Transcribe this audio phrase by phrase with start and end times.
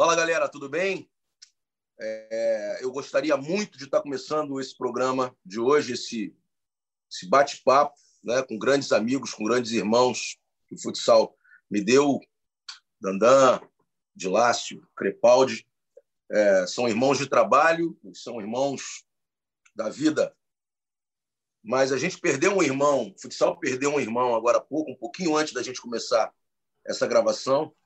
[0.00, 1.10] Fala galera, tudo bem?
[2.00, 6.34] É, eu gostaria muito de estar começando esse programa de hoje, esse,
[7.12, 7.94] esse bate-papo
[8.24, 11.36] né, com grandes amigos, com grandes irmãos que o futsal
[11.70, 12.18] me deu,
[12.98, 13.60] Dandan,
[14.16, 15.68] Dilácio, Crepaldi.
[16.30, 19.04] É, são irmãos de trabalho, são irmãos
[19.76, 20.34] da vida.
[21.62, 24.96] Mas a gente perdeu um irmão, o futsal perdeu um irmão agora há pouco, um
[24.96, 26.32] pouquinho antes da gente começar
[26.86, 27.76] essa gravação.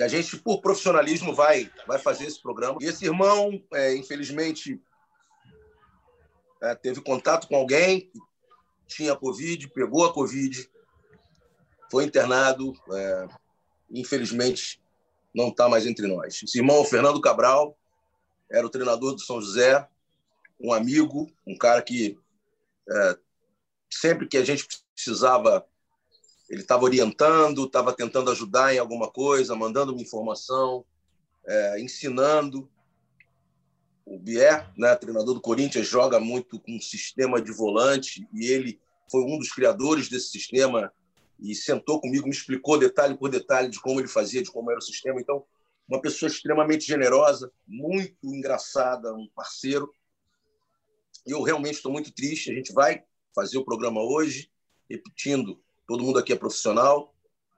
[0.00, 2.78] E a gente, por profissionalismo, vai, vai fazer esse programa.
[2.80, 4.82] E esse irmão, é, infelizmente,
[6.62, 8.18] é, teve contato com alguém que
[8.86, 10.70] tinha Covid, pegou a Covid,
[11.90, 12.72] foi internado.
[12.90, 13.28] É,
[13.90, 14.80] infelizmente,
[15.34, 16.42] não está mais entre nós.
[16.42, 17.76] Esse irmão, Fernando Cabral,
[18.50, 19.86] era o treinador do São José,
[20.58, 22.18] um amigo, um cara que
[22.88, 23.18] é,
[23.90, 25.68] sempre que a gente precisava
[26.50, 30.84] ele estava orientando, estava tentando ajudar em alguma coisa, mandando uma informação,
[31.46, 32.68] é, ensinando.
[34.04, 38.80] O Bier, né, treinador do Corinthians, joga muito com um sistema de volante e ele
[39.08, 40.92] foi um dos criadores desse sistema
[41.38, 44.78] e sentou comigo, me explicou detalhe por detalhe de como ele fazia, de como era
[44.78, 45.20] o sistema.
[45.20, 45.44] Então,
[45.88, 49.92] uma pessoa extremamente generosa, muito engraçada, um parceiro.
[51.24, 52.50] Eu realmente estou muito triste.
[52.50, 54.50] A gente vai fazer o programa hoje,
[54.88, 57.12] repetindo Todo mundo aqui é profissional,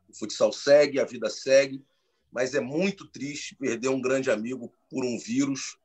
[0.09, 1.85] o futsal segue, a vida segue,
[2.31, 5.77] mas é muito triste perder um grande amigo por um vírus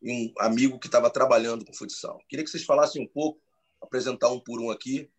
[0.00, 2.18] e um amigo que estava trabalhando com futsal.
[2.30, 3.38] Queria que vocês falassem um pouco,
[3.78, 5.10] apresentar um por um aqui,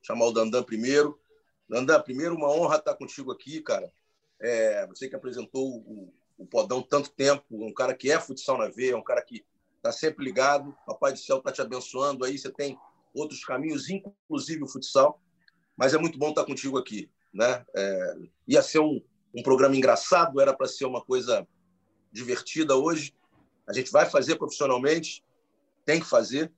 [0.00, 1.20] chamar o Dandan primeiro.
[1.68, 3.92] Dandan, primeiro, uma honra estar contigo aqui, cara.
[4.40, 8.68] É, você que apresentou o, o Podão tanto tempo, um cara que é futsal na
[8.68, 9.44] veia, um cara que
[9.76, 10.74] está sempre ligado.
[10.86, 12.24] Papai do céu está te abençoando.
[12.24, 12.78] Aí você tem
[13.12, 15.20] outros caminhos, inclusive o futsal
[15.78, 17.08] mas é muito bom estar contigo aqui.
[17.32, 17.64] Né?
[17.74, 18.14] É,
[18.48, 19.00] ia ser um,
[19.32, 21.46] um programa engraçado, era para ser uma coisa
[22.10, 23.14] divertida hoje.
[23.68, 25.24] A gente vai fazer profissionalmente,
[25.86, 26.52] tem que fazer,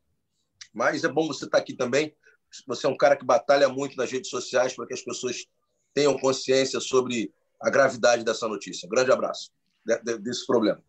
[0.72, 2.14] mas é bom você estar aqui também.
[2.66, 5.44] Você é um cara que batalha muito nas redes sociais para que as pessoas
[5.92, 8.88] tenham consciência sobre a gravidade dessa notícia.
[8.88, 9.52] Grande abraço
[10.20, 10.82] desse problema.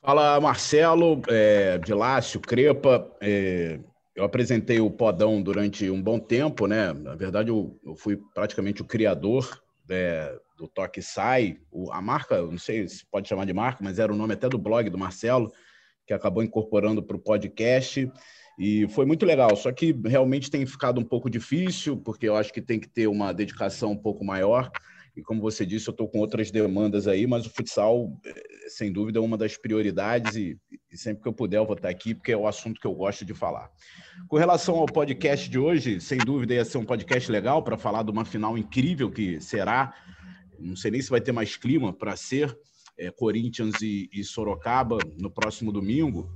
[0.00, 3.10] Fala, Marcelo, é, Dilácio, Crepa.
[3.20, 3.80] É,
[4.18, 6.92] eu apresentei o Podão durante um bom tempo, né?
[6.92, 11.60] Na verdade, eu, eu fui praticamente o criador é, do Toque Sai.
[11.70, 14.48] O, a marca, não sei se pode chamar de marca, mas era o nome até
[14.48, 15.52] do blog do Marcelo,
[16.04, 18.10] que acabou incorporando para o podcast.
[18.58, 22.52] E foi muito legal, só que realmente tem ficado um pouco difícil, porque eu acho
[22.52, 24.68] que tem que ter uma dedicação um pouco maior.
[25.18, 28.92] E como você disse, eu estou com outras demandas aí, mas o futsal, é, sem
[28.92, 30.56] dúvida, é uma das prioridades e,
[30.92, 32.94] e, sempre que eu puder eu vou estar aqui, porque é o assunto que eu
[32.94, 33.68] gosto de falar.
[34.28, 38.04] Com relação ao podcast de hoje, sem dúvida ia ser um podcast legal para falar
[38.04, 39.92] de uma final incrível que será.
[40.56, 42.56] Não sei nem se vai ter mais clima para ser
[42.96, 46.32] é, Corinthians e, e, Sorocaba no próximo domingo.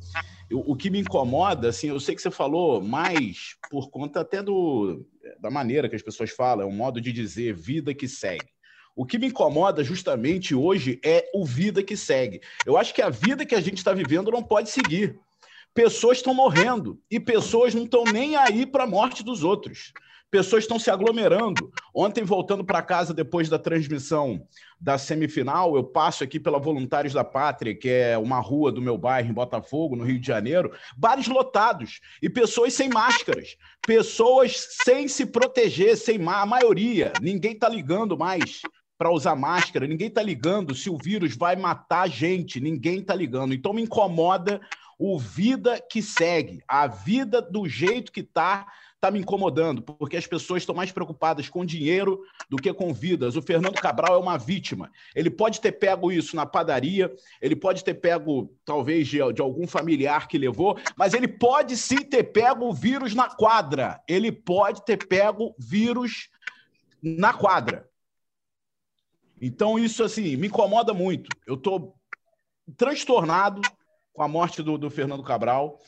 [0.50, 4.42] Eu, o que me incomoda, assim, eu sei que você falou mais por conta até
[4.42, 5.06] do,
[5.40, 8.50] da maneira que as pessoas falam, é um modo de dizer vida que segue.
[8.94, 12.42] O que me incomoda justamente hoje é o vida que segue.
[12.66, 15.18] Eu acho que a vida que a gente está vivendo não pode seguir.
[15.74, 19.94] Pessoas estão morrendo e pessoas não estão nem aí para a morte dos outros.
[20.30, 21.70] Pessoas estão se aglomerando.
[21.94, 24.46] Ontem, voltando para casa depois da transmissão
[24.78, 28.98] da semifinal, eu passo aqui pela Voluntários da Pátria, que é uma rua do meu
[28.98, 35.06] bairro em Botafogo, no Rio de Janeiro, bares lotados e pessoas sem máscaras, pessoas sem
[35.06, 38.62] se proteger, sem a maioria, ninguém está ligando mais
[39.02, 43.16] para usar máscara, ninguém está ligando se o vírus vai matar a gente, ninguém está
[43.16, 43.52] ligando.
[43.52, 44.60] Então me incomoda
[44.96, 48.64] o vida que segue, a vida do jeito que está
[48.94, 53.34] está me incomodando, porque as pessoas estão mais preocupadas com dinheiro do que com vidas.
[53.34, 54.88] O Fernando Cabral é uma vítima.
[55.16, 59.66] Ele pode ter pego isso na padaria, ele pode ter pego, talvez, de, de algum
[59.66, 64.00] familiar que levou, mas ele pode sim ter pego o vírus na quadra.
[64.06, 66.28] Ele pode ter pego vírus
[67.02, 67.90] na quadra.
[69.44, 71.28] Então, isso, assim, me incomoda muito.
[71.44, 71.96] Eu estou
[72.76, 73.60] transtornado
[74.12, 75.80] com a morte do, do Fernando Cabral.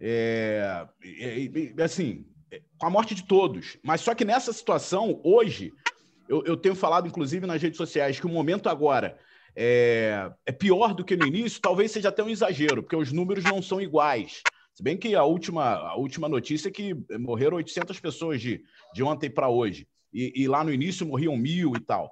[0.00, 1.44] É, é,
[1.76, 2.24] é, assim,
[2.78, 3.76] com a morte de todos.
[3.84, 5.74] Mas só que nessa situação, hoje,
[6.26, 9.18] eu, eu tenho falado, inclusive, nas redes sociais, que o momento agora
[9.54, 13.44] é, é, pior do que no início, talvez seja até um exagero, porque os números
[13.44, 14.42] não são iguais.
[14.72, 18.62] Se bem que a última, a última notícia é que morreram 800 pessoas de,
[18.94, 19.86] de ontem para hoje.
[20.10, 22.10] E, e, lá no início morriam mil e tal.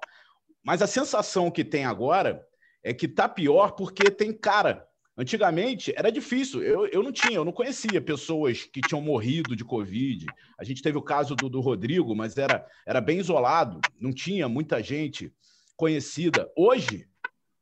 [0.63, 2.47] Mas a sensação que tem agora
[2.83, 4.87] é que tá pior porque tem cara.
[5.17, 9.65] Antigamente era difícil, eu, eu não tinha, eu não conhecia pessoas que tinham morrido de
[9.65, 10.33] Covid.
[10.59, 14.49] A gente teve o caso do, do Rodrigo, mas era, era bem isolado, não tinha
[14.49, 15.35] muita gente
[15.77, 16.51] conhecida.
[16.57, 17.09] Hoje,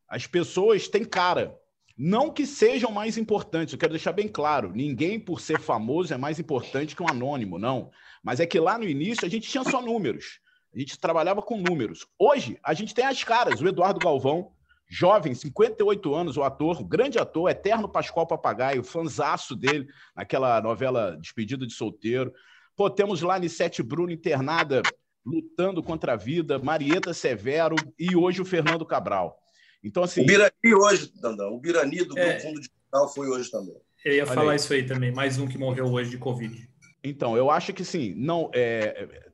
[0.09, 1.59] As pessoas têm cara.
[1.97, 6.17] Não que sejam mais importantes, eu quero deixar bem claro: ninguém, por ser famoso, é
[6.17, 7.91] mais importante que um anônimo, não.
[8.23, 10.41] Mas é que lá no início a gente tinha só números.
[10.75, 12.06] A gente trabalhava com números.
[12.19, 13.61] Hoje, a gente tem as caras.
[13.61, 14.53] O Eduardo Galvão,
[14.88, 21.17] jovem, 58 anos, o ator, o grande ator, eterno Pascoal Papagaio, fanzaço dele naquela novela
[21.20, 22.32] Despedida de Solteiro.
[22.76, 24.82] Pô, temos lá Nissete Bruno internada,
[25.25, 29.38] lutando contra a vida, Marieta Severo e hoje o Fernando Cabral.
[29.82, 30.23] Então, assim.
[30.23, 31.55] O Birani hoje, Dandão.
[31.55, 32.41] O Birani do é.
[32.41, 33.76] Fundo Digital foi hoje também.
[34.05, 34.56] Eu ia Olha falar aí.
[34.56, 36.69] isso aí também, mais um que morreu hoje de Covid.
[37.03, 38.50] Então, eu acho que sim, não.
[38.55, 39.28] É,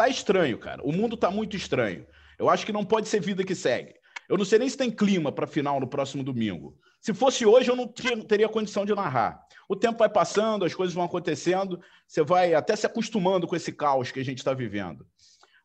[0.00, 0.82] tá estranho, cara.
[0.82, 2.06] O mundo tá muito estranho.
[2.38, 3.94] Eu acho que não pode ser vida que segue.
[4.28, 6.74] Eu não sei nem se tem clima para final no próximo domingo.
[7.02, 9.40] Se fosse hoje, eu não teria condição de narrar.
[9.68, 13.72] O tempo vai passando, as coisas vão acontecendo, você vai até se acostumando com esse
[13.72, 15.06] caos que a gente está vivendo.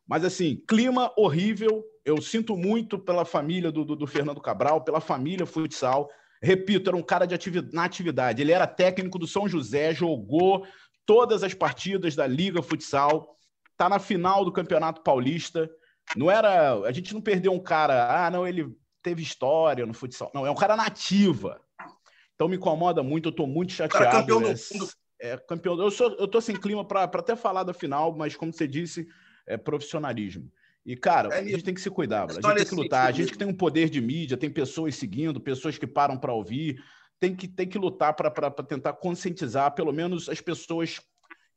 [0.06, 1.84] Mas, assim, clima horrível.
[2.04, 6.10] Eu sinto muito pela família do, do, do Fernando Cabral, pela família futsal.
[6.42, 8.42] Repito, era um cara de atividade, na atividade.
[8.42, 10.66] Ele era técnico do São José, jogou
[11.06, 13.35] todas as partidas da Liga Futsal,
[13.76, 15.70] está na final do Campeonato Paulista.
[16.16, 16.74] Não era.
[16.82, 20.32] A gente não perdeu um cara, ah, não, ele teve história no futsal.
[20.34, 21.62] Não, é um cara nativa.
[22.34, 24.06] Então me incomoda muito, eu estou muito chateado.
[24.06, 24.90] Cara, campeão do mundo.
[25.22, 25.80] É, campeão.
[25.80, 29.08] Eu, sou, eu tô sem clima para até falar da final, mas como você disse,
[29.46, 30.52] é profissionalismo.
[30.86, 33.08] E, cara, é, a gente tem que se cuidar, a gente tem que lutar.
[33.08, 36.34] A gente que tem um poder de mídia, tem pessoas seguindo, pessoas que param para
[36.34, 36.84] ouvir,
[37.20, 41.02] tem que, tem que lutar para tentar conscientizar, pelo menos, as pessoas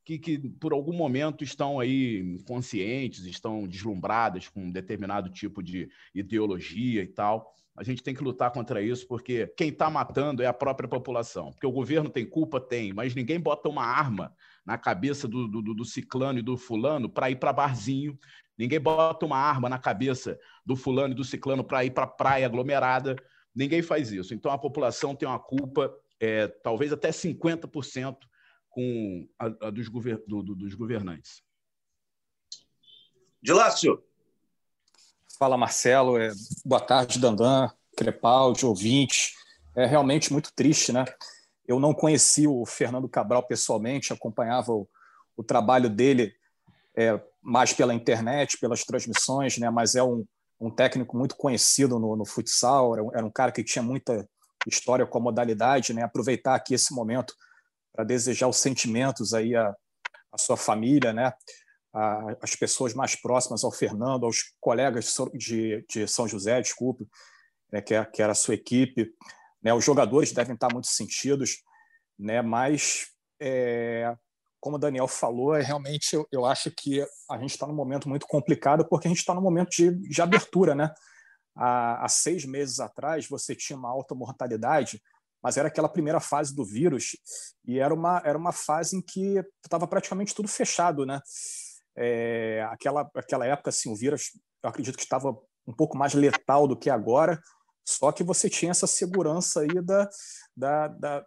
[0.08, 5.90] que, que, por algum momento, estão aí conscientes, estão deslumbradas com um determinado tipo de
[6.14, 7.54] ideologia e tal.
[7.76, 11.52] A gente tem que lutar contra isso, porque quem está matando é a própria população.
[11.52, 12.58] Porque o governo tem culpa?
[12.58, 14.32] Tem, mas ninguém bota uma arma
[14.64, 18.18] na cabeça do, do, do ciclano e do fulano para ir para barzinho.
[18.56, 22.46] Ninguém bota uma arma na cabeça do fulano e do ciclano para ir para praia
[22.46, 23.14] aglomerada.
[23.54, 24.32] Ninguém faz isso.
[24.32, 28.16] Então a população tem uma culpa, é, talvez até 50%
[28.70, 31.42] com a, a dos, gover do, do, dos governantes.
[33.42, 34.02] Dilácio.
[35.38, 36.18] Fala, Marcelo.
[36.18, 36.30] É,
[36.64, 39.34] boa tarde, Dandan, Crepaldi, ouvinte.
[39.76, 41.04] É realmente muito triste, né?
[41.66, 44.88] Eu não conheci o Fernando Cabral pessoalmente, acompanhava o,
[45.36, 46.34] o trabalho dele
[46.96, 49.70] é, mais pela internet, pelas transmissões, né?
[49.70, 50.26] mas é um,
[50.60, 54.28] um técnico muito conhecido no, no futsal, era um, era um, cara que tinha muita
[54.66, 55.92] história com a modalidade.
[55.92, 56.02] Né?
[56.02, 57.34] Aproveitar aqui esse momento
[57.98, 59.74] para desejar os sentimentos aí à,
[60.30, 61.32] à sua família, né?
[62.40, 67.08] as pessoas mais próximas ao Fernando, aos colegas de, de São José, desculpe,
[67.72, 69.10] né, que, é, que era a sua equipe.
[69.60, 71.56] Né, os jogadores devem estar muito sentidos,
[72.16, 73.08] né, mas,
[73.40, 74.14] é,
[74.60, 78.08] como o Daniel falou, é, realmente eu, eu acho que a gente está num momento
[78.08, 80.72] muito complicado, porque a gente está num momento de, de abertura.
[80.72, 80.88] Né?
[81.56, 85.02] Há, há seis meses atrás, você tinha uma alta mortalidade,
[85.42, 87.16] mas era aquela primeira fase do vírus
[87.64, 91.20] e era uma, era uma fase em que estava praticamente tudo fechado, né?
[91.96, 94.30] É, aquela, aquela época, assim, o vírus,
[94.62, 95.36] eu acredito que estava
[95.66, 97.40] um pouco mais letal do que agora,
[97.86, 100.08] só que você tinha essa segurança aí da,
[100.56, 101.26] da, da,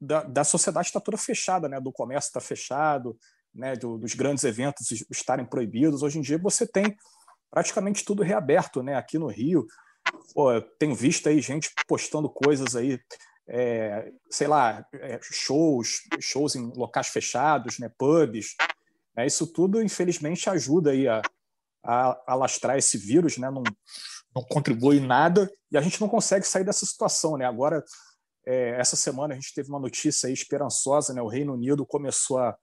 [0.00, 1.80] da, da sociedade estar toda fechada, né?
[1.80, 3.16] do comércio estar fechado,
[3.54, 3.76] né?
[3.76, 6.02] Do, dos grandes eventos estarem proibidos.
[6.02, 6.96] Hoje em dia você tem
[7.50, 8.96] praticamente tudo reaberto, né?
[8.96, 9.66] Aqui no Rio,
[10.34, 12.98] pô, tenho visto aí gente postando coisas aí,
[13.48, 17.90] é, sei lá, é, shows, shows em locais fechados, né?
[17.98, 18.54] Pubs,
[19.16, 21.20] é, isso tudo, infelizmente, ajuda aí a,
[21.84, 23.50] a, a lastrar esse vírus, né?
[23.50, 23.62] não,
[24.34, 27.36] não contribui em nada e a gente não consegue sair dessa situação.
[27.36, 27.44] Né?
[27.44, 27.84] Agora,
[28.46, 31.20] é, essa semana, a gente teve uma notícia esperançosa: né?
[31.20, 32.56] o Reino Unido começou a,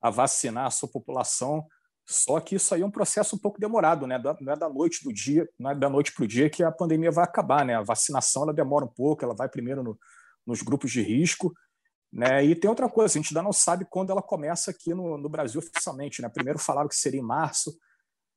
[0.00, 1.66] a vacinar a sua população.
[2.12, 4.20] Só que isso aí é um processo um pouco demorado, né?
[4.40, 6.70] Não é da noite do dia, não é da noite para o dia que a
[6.70, 7.74] pandemia vai acabar, né?
[7.74, 9.98] A vacinação ela demora um pouco, ela vai primeiro no,
[10.46, 11.52] nos grupos de risco
[12.12, 12.44] né?
[12.44, 15.28] E tem outra coisa, a gente ainda não sabe quando ela começa aqui no, no
[15.30, 16.20] Brasil oficialmente.
[16.20, 16.28] Né?
[16.28, 17.74] Primeiro falaram que seria em março,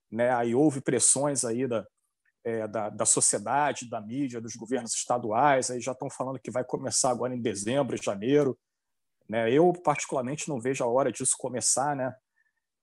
[0.10, 0.34] né?
[0.34, 1.86] aí houve pressões aí da,
[2.46, 6.64] é, da, da, sociedade, da mídia, dos governos estaduais, aí já estão falando que vai
[6.64, 8.58] começar agora em dezembro, janeiro.
[9.28, 9.52] Né?
[9.52, 11.98] Eu, particularmente, não vejo a hora disso começar.
[11.98, 12.16] Né?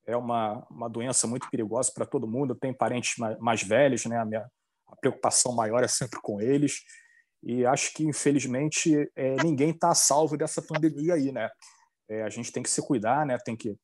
[0.07, 2.55] É uma, uma doença muito perigosa para todo mundo.
[2.55, 4.19] Tenho parentes mais, mais velhos, né?
[4.19, 4.47] a minha
[4.93, 6.83] a preocupação maior é sempre com eles.
[7.43, 11.51] E acho que, infelizmente, é, ninguém está salvo dessa pandemia aí, né?
[12.09, 13.37] É, a gente tem que se cuidar, né?
[13.39, 13.75] Tem que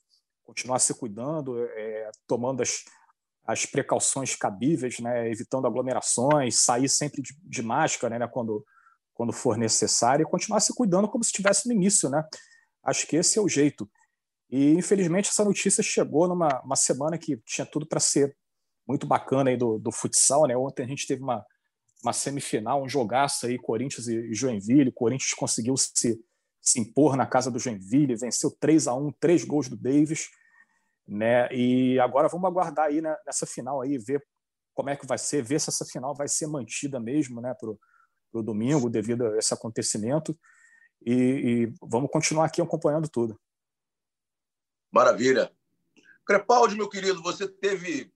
[0.44, 2.84] continuar se cuidando, é, tomando as,
[3.44, 5.28] as precauções cabíveis, né?
[5.30, 8.28] Evitando aglomerações, sair sempre de, de máscara, né?
[8.28, 8.64] Quando,
[9.14, 12.22] quando for necessário, e continuar se cuidando como se estivesse no início, né?
[12.84, 13.90] Acho que esse é o jeito.
[14.50, 18.36] E, infelizmente, essa notícia chegou numa uma semana que tinha tudo para ser
[18.86, 20.56] muito bacana aí do, do futsal, né?
[20.56, 21.44] Ontem a gente teve uma
[22.02, 24.92] uma semifinal, um jogaço aí, Corinthians e Joinville.
[24.92, 26.20] Corinthians conseguiu se,
[26.60, 30.28] se impor na casa do Joinville, venceu 3 a 1 três gols do Davis.
[31.06, 31.48] Né?
[31.52, 34.22] E agora vamos aguardar aí né, nessa final aí, ver
[34.74, 37.70] como é que vai ser, ver se essa final vai ser mantida mesmo né, para
[38.32, 40.38] o domingo, devido a esse acontecimento.
[41.04, 43.38] E, e, vamos continuar aqui acompanhando tudo.
[44.90, 45.52] Maravilha.
[46.24, 48.12] Crepaldi, meu querido, você teve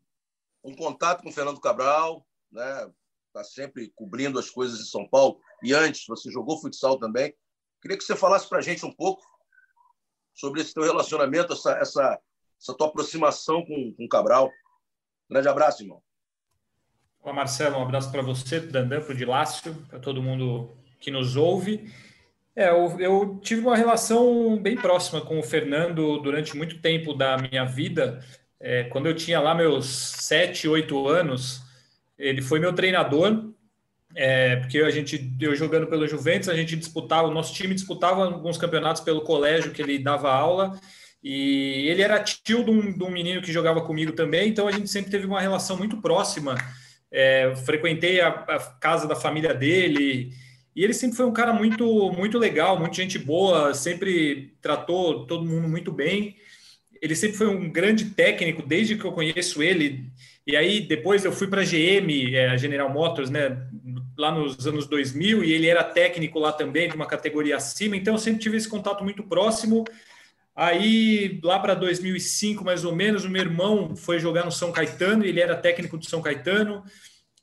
[0.62, 2.90] um contato com o Fernando Cabral, né?
[3.28, 5.40] Está sempre cobrindo as coisas em São Paulo.
[5.62, 7.34] E antes, você jogou futsal também.
[7.80, 9.22] Queria que você falasse para a gente um pouco
[10.34, 12.20] sobre esse teu relacionamento, essa, essa,
[12.60, 14.50] essa tua aproximação com, com o Cabral.
[15.30, 16.02] Grande abraço, irmão.
[17.22, 17.78] Olá, Marcelo.
[17.78, 21.36] Um abraço para você, para o Dandan, para o Dilácio, para todo mundo que nos
[21.36, 21.90] ouve.
[22.54, 27.38] É, eu, eu, tive uma relação bem próxima com o Fernando durante muito tempo da
[27.38, 28.20] minha vida.
[28.60, 31.62] É, quando eu tinha lá meus sete, oito anos,
[32.18, 33.52] ele foi meu treinador,
[34.14, 38.24] é, porque a gente, eu jogando pelo Juventus, a gente disputava, o nosso time disputava
[38.24, 40.78] alguns campeonatos pelo colégio que ele dava aula,
[41.22, 44.72] e ele era tio de um, de um menino que jogava comigo também, então a
[44.72, 46.54] gente sempre teve uma relação muito próxima.
[47.10, 50.32] É, frequentei a, a casa da família dele,
[50.74, 55.44] e ele sempre foi um cara muito, muito legal, muita gente boa, sempre tratou todo
[55.44, 56.36] mundo muito bem.
[57.00, 60.06] Ele sempre foi um grande técnico desde que eu conheço ele.
[60.46, 63.64] E aí depois eu fui para a GM, é, a General Motors, né,
[64.16, 67.96] lá nos anos 2000, e ele era técnico lá também, de uma categoria acima.
[67.96, 69.84] Então eu sempre tive esse contato muito próximo.
[70.54, 75.24] Aí, lá para 2005, mais ou menos, o meu irmão foi jogar no São Caetano,
[75.24, 76.82] ele era técnico do São Caetano.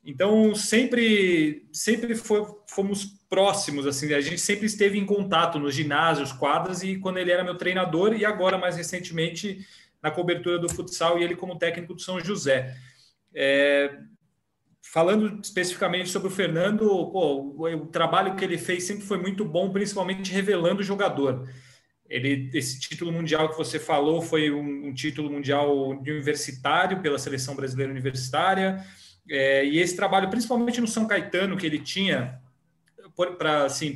[0.04, 6.32] Então, sempre, sempre foi, fomos próximos, assim, a gente sempre esteve em contato nos ginásios,
[6.32, 9.66] quadras, e quando ele era meu treinador, e agora, mais recentemente,
[10.02, 12.76] na cobertura do futsal, e ele como técnico do São José.
[13.34, 14.00] É,
[14.82, 19.72] falando especificamente sobre o Fernando, pô, o, trabalho que ele fez sempre foi muito bom,
[19.72, 21.48] principalmente revelando o jogador.
[22.10, 27.56] Ele, esse título mundial que você falou foi um, um título mundial universitário pela seleção
[27.56, 28.84] brasileira universitária
[29.28, 32.40] é, e esse trabalho, principalmente no São Caetano, que ele tinha,
[33.38, 33.96] para assim,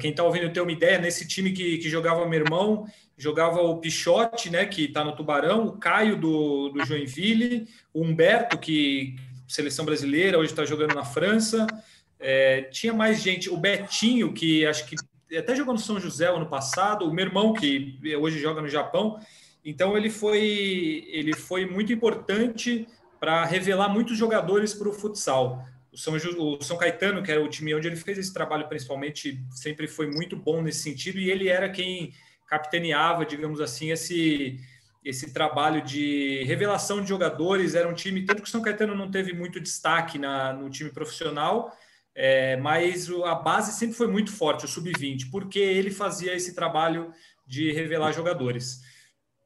[0.00, 3.78] quem está ouvindo ter uma ideia, nesse time que, que jogava meu irmão, jogava o
[3.78, 9.84] Pichote, né, que está no Tubarão, o Caio do, do Joinville, o Humberto, que seleção
[9.84, 11.66] brasileira, hoje está jogando na França.
[12.18, 14.96] É, tinha mais gente, o Betinho, que acho que
[15.36, 19.18] até jogou no São José ano passado, o meu irmão, que hoje joga no Japão.
[19.64, 22.86] Então ele foi, ele foi muito importante
[23.20, 25.62] para revelar muitos jogadores para o futsal.
[25.92, 29.44] O São, o São Caetano, que era o time onde ele fez esse trabalho principalmente,
[29.50, 32.14] sempre foi muito bom nesse sentido, e ele era quem
[32.46, 34.58] capitaneava, digamos assim, esse,
[35.04, 37.74] esse trabalho de revelação de jogadores.
[37.74, 40.90] Era um time, tanto que o São Caetano não teve muito destaque na, no time
[40.90, 41.76] profissional,
[42.14, 47.12] é, mas a base sempre foi muito forte, o sub-20, porque ele fazia esse trabalho
[47.46, 48.80] de revelar jogadores.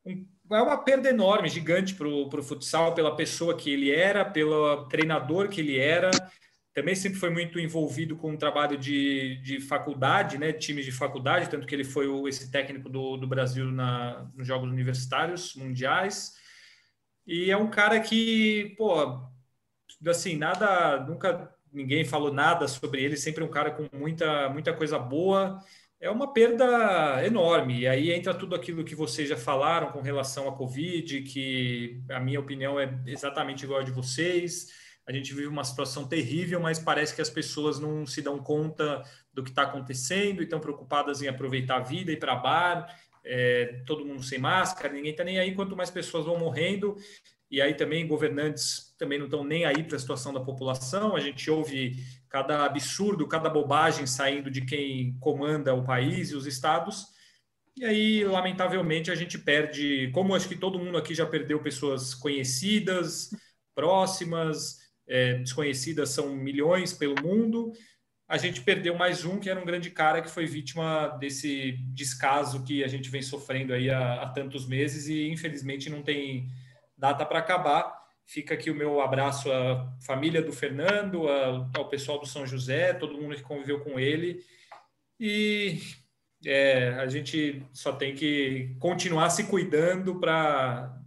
[0.07, 4.87] Um é uma perda enorme, gigante para o futsal, pela pessoa que ele era, pelo
[4.87, 6.11] treinador que ele era.
[6.73, 11.49] Também sempre foi muito envolvido com o trabalho de, de faculdade, né, times de faculdade,
[11.49, 16.33] tanto que ele foi o, esse técnico do, do Brasil na, nos Jogos Universitários Mundiais.
[17.27, 19.23] E é um cara que, pô,
[20.07, 24.99] assim, nada, nunca ninguém falou nada sobre ele, sempre um cara com muita, muita coisa
[24.99, 25.61] boa
[26.05, 27.81] é uma perda enorme.
[27.81, 32.21] E aí entra tudo aquilo que vocês já falaram com relação à Covid, que a
[32.21, 34.69] minha opinião é exatamente igual a de vocês.
[35.07, 39.03] A gente vive uma situação terrível, mas parece que as pessoas não se dão conta
[39.33, 42.87] do que está acontecendo e estão preocupadas em aproveitar a vida, ir para bar,
[43.25, 45.55] é, todo mundo sem máscara, ninguém está nem aí.
[45.55, 46.97] Quanto mais pessoas vão morrendo,
[47.51, 51.17] e aí também governantes também não estão nem aí para a situação da população.
[51.17, 51.97] A gente ouve
[52.35, 57.07] cada absurdo, cada bobagem saindo de quem comanda o país e os estados.
[57.77, 62.13] E aí, lamentavelmente, a gente perde, como acho que todo mundo aqui já perdeu pessoas
[62.13, 63.31] conhecidas,
[63.73, 67.73] próximas, é, desconhecidas são milhões pelo mundo.
[68.27, 72.65] A gente perdeu mais um que era um grande cara que foi vítima desse descaso
[72.65, 76.51] que a gente vem sofrendo aí há, há tantos meses e infelizmente não tem
[76.99, 78.04] data para acabar.
[78.27, 81.29] Fica aqui o meu abraço à família do Fernando,
[81.77, 84.43] ao pessoal do São José, todo mundo que conviveu com ele.
[85.21, 85.79] E
[86.45, 91.01] é, a gente só tem que continuar se cuidando para.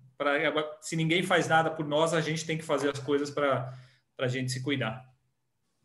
[0.81, 3.74] Se ninguém faz nada por nós, a gente tem que fazer as coisas para
[4.17, 5.05] a gente se cuidar.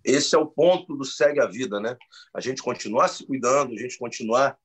[0.05, 1.97] Esse é o ponto do segue a vida, né?
[2.35, 4.57] A gente continuar se cuidando, a gente continuar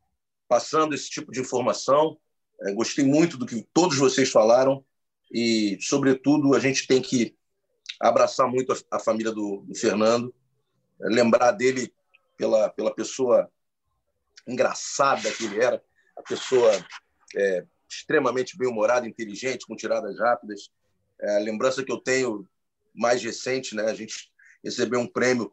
[0.47, 2.17] passando esse tipo de informação.
[2.61, 4.83] É, gostei muito do que todos vocês falaram
[5.31, 7.35] e, sobretudo, a gente tem que
[7.99, 10.33] abraçar muito a, a família do, do, Fernando,
[10.99, 11.93] lembrar dele
[12.37, 13.49] pela, pela pessoa
[14.47, 15.83] engraçada que ele era,
[16.15, 16.71] a pessoa
[17.35, 20.69] é, extremamente bem-humorada, inteligente, com tiradas rápidas.
[21.21, 22.47] É, a lembrança que eu tenho
[22.93, 23.83] mais recente, né?
[23.83, 24.31] A gente
[24.63, 25.51] recebeu um prêmio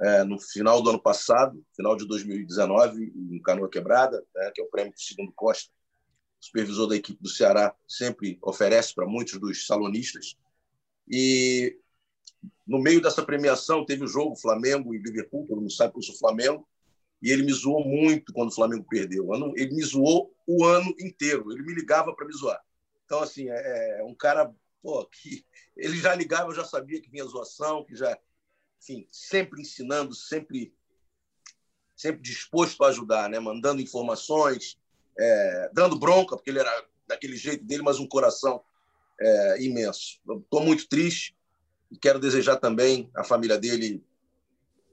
[0.00, 4.64] é, no final do ano passado, final de 2019, em Canoa Quebrada, né, que é
[4.64, 5.72] o prêmio que o Segundo Costa,
[6.40, 10.36] supervisor da equipe do Ceará, sempre oferece para muitos dos salonistas.
[11.08, 11.76] E
[12.66, 16.02] no meio dessa premiação teve o jogo Flamengo e Liverpool, todo mundo sabe que eu
[16.02, 16.66] sou Flamengo,
[17.20, 19.28] e ele me zoou muito quando o Flamengo perdeu.
[19.56, 22.60] Ele me zoou o ano inteiro, ele me ligava para me zoar.
[23.04, 25.44] Então, assim, é, é um cara pô, que
[25.76, 28.16] ele já ligava, eu já sabia que vinha zoação, que já
[28.80, 30.72] enfim, sempre ensinando, sempre
[31.96, 33.40] sempre disposto a ajudar, né?
[33.40, 34.77] mandando informações,
[35.18, 38.62] é, dando bronca, porque ele era daquele jeito dele, mas um coração
[39.20, 40.20] é, imenso.
[40.28, 41.36] Estou muito triste
[41.90, 44.04] e quero desejar também à família dele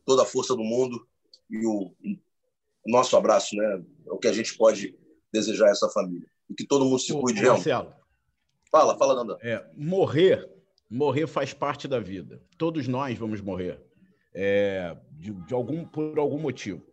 [0.06, 1.06] toda a força do mundo
[1.50, 3.84] e o, o nosso abraço, né?
[4.08, 4.98] É o que a gente pode
[5.32, 6.28] desejar a essa família.
[6.50, 7.94] E que todo mundo se cuide, Marcelo.
[8.72, 9.38] Fala, fala, Nanda.
[9.42, 10.50] É, morrer
[10.90, 12.42] morrer faz parte da vida.
[12.58, 13.80] Todos nós vamos morrer
[14.34, 16.86] é, de, de, algum, por algum motivo.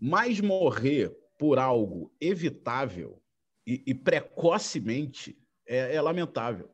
[0.00, 3.20] Mas morrer por algo evitável
[3.66, 5.36] e, e precocemente
[5.66, 6.70] é, é, lamentável.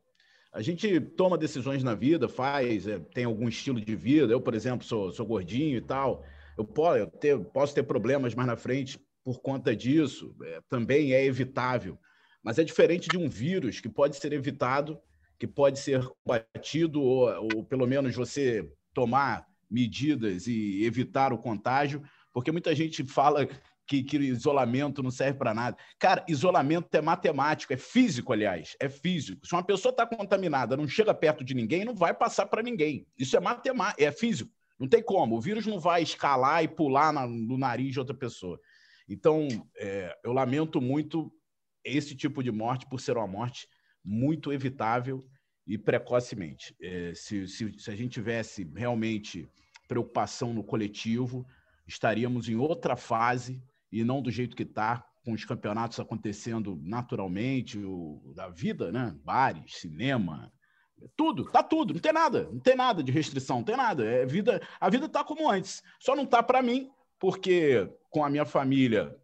[0.52, 4.32] A gente toma decisões na vida, faz, é, tem algum estilo de vida.
[4.32, 6.24] Eu, por exemplo, sou, sou gordinho e tal.
[6.58, 10.34] Eu posso, eu ter, posso ter problemas mais na frente por conta disso.
[10.42, 11.98] É, também é evitável.
[12.42, 15.00] Mas é diferente de um vírus que pode ser evitado
[15.40, 22.02] que pode ser combatido, ou, ou pelo menos você tomar medidas e evitar o contágio,
[22.30, 23.48] porque muita gente fala
[23.90, 25.76] que, que, isolamento não serve para nada.
[25.98, 29.44] Cara, isolamento é matemático, é físico, aliás, é físico.
[29.44, 33.04] Se uma pessoa está contaminada, não chega perto de ninguém, não vai passar para ninguém.
[33.18, 34.52] Isso é matemático, é físico.
[34.78, 35.36] Não tem como.
[35.36, 38.60] O vírus não vai escalar e pular na, no nariz de outra pessoa.
[39.08, 41.28] Então, é, eu lamento muito
[41.84, 43.66] esse tipo de morte por ser uma morte
[44.04, 45.20] muito evitável
[45.66, 46.76] e precocemente.
[46.80, 49.48] É, se, se, se a gente tivesse realmente
[49.88, 51.44] preocupação no coletivo,
[51.88, 53.60] estaríamos em outra fase
[53.92, 59.14] e não do jeito que está, com os campeonatos acontecendo naturalmente, o, da vida, né?
[59.22, 60.52] Bares, cinema,
[61.16, 64.04] tudo, tá tudo, não tem nada, não tem nada de restrição, não tem nada.
[64.04, 65.82] É vida, a vida tá como antes.
[65.98, 69.16] Só não tá para mim, porque com a minha família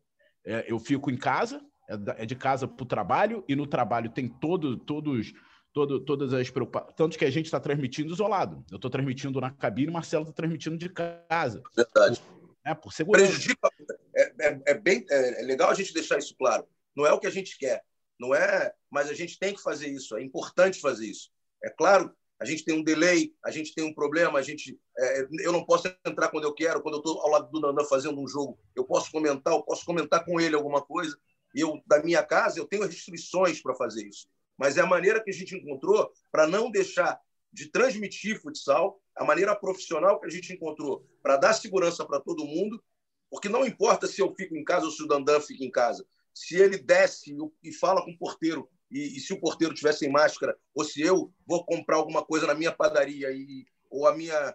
[0.45, 4.11] é, eu fico em casa, é, é de casa para o trabalho, e no trabalho
[4.11, 5.33] tem todo, todos,
[5.73, 6.95] todo, todas as preocupações.
[6.95, 8.65] Tanto que a gente está transmitindo isolado.
[8.71, 11.63] Eu estou transmitindo na cabine, Marcelo está transmitindo de casa.
[11.75, 12.23] Verdade.
[12.67, 13.27] Né, por segurança.
[13.27, 13.71] Prejudica.
[14.17, 16.67] É, é, é bem é, é legal a gente deixar isso claro.
[16.97, 17.85] Não é o que a gente quer,
[18.19, 20.17] não é, mas a gente tem que fazer isso.
[20.17, 21.31] É importante fazer isso.
[21.63, 25.29] É claro, a gente tem um delay, a gente tem um problema, a gente, é,
[25.41, 28.21] eu não posso entrar quando eu quero, quando eu estou ao lado do Nandan fazendo
[28.21, 31.17] um jogo, eu posso comentar, eu posso comentar com ele alguma coisa,
[31.55, 34.29] eu, da minha casa, eu tenho restrições para fazer isso.
[34.59, 37.19] Mas é a maneira que a gente encontrou para não deixar
[37.53, 42.45] de transmitir futsal, a maneira profissional que a gente encontrou para dar segurança para todo
[42.45, 42.83] mundo,
[43.31, 46.07] porque não importa se eu fico em casa ou se o Dandan fica em casa.
[46.33, 50.11] Se ele desce e fala com o porteiro, e, e se o porteiro tiver sem
[50.11, 54.55] máscara, ou se eu vou comprar alguma coisa na minha padaria, e, ou a minha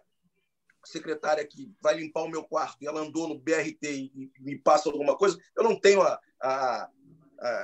[0.85, 4.89] secretária que vai limpar o meu quarto e ela andou no BRT e, me passa
[4.89, 6.89] alguma coisa, eu não tenho a, a,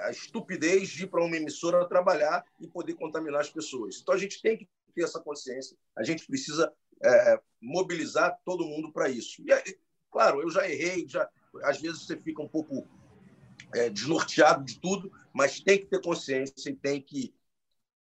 [0.06, 4.00] a estupidez de ir para uma emissora trabalhar e poder contaminar as pessoas.
[4.02, 6.72] Então a gente tem que ter essa consciência, a gente precisa
[7.04, 9.42] é, mobilizar todo mundo para isso.
[9.42, 9.78] E,
[10.12, 11.30] claro, eu já errei, já
[11.64, 12.88] às vezes você fica um pouco
[13.74, 17.34] é, desnorteado de tudo, mas tem que ter consciência e tem que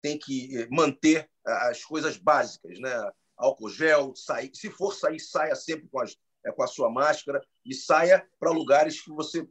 [0.02, 2.90] tem que manter as coisas básicas, né?
[3.36, 7.42] álcool gel, sair, se for sair, saia sempre com, as, é, com a sua máscara
[7.64, 9.46] e saia para lugares que você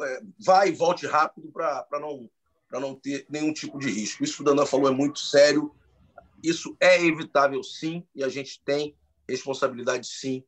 [0.00, 2.30] é, vá e volte rápido para não,
[2.72, 4.24] não ter nenhum tipo de risco.
[4.24, 5.74] Isso que o Dandan falou é muito sério.
[6.42, 8.96] Isso é evitável, sim, e a gente tem
[9.28, 10.44] responsabilidade, sim,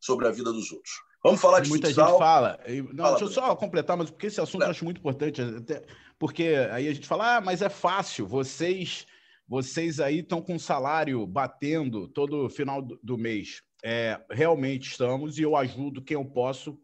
[0.00, 0.92] sobre a vida dos outros.
[1.22, 2.10] Vamos falar de Muita futsal.
[2.10, 2.60] gente fala.
[2.92, 5.42] Não, fala, deixa eu só completar, mas porque esse assunto eu acho muito importante.
[5.42, 5.84] Até
[6.18, 9.06] porque aí a gente fala, ah, mas é fácil, vocês
[9.48, 13.62] vocês aí estão com salário batendo todo final do mês.
[13.82, 16.78] É, realmente estamos e eu ajudo quem eu posso.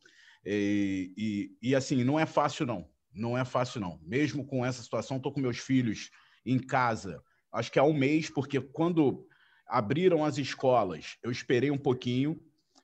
[0.47, 2.89] E, e, e, assim, não é fácil, não.
[3.13, 4.01] Não é fácil, não.
[4.03, 6.11] Mesmo com essa situação, estou com meus filhos
[6.45, 7.23] em casa,
[7.55, 9.27] acho que há um mês, porque quando
[9.67, 12.39] abriram as escolas, eu esperei um pouquinho,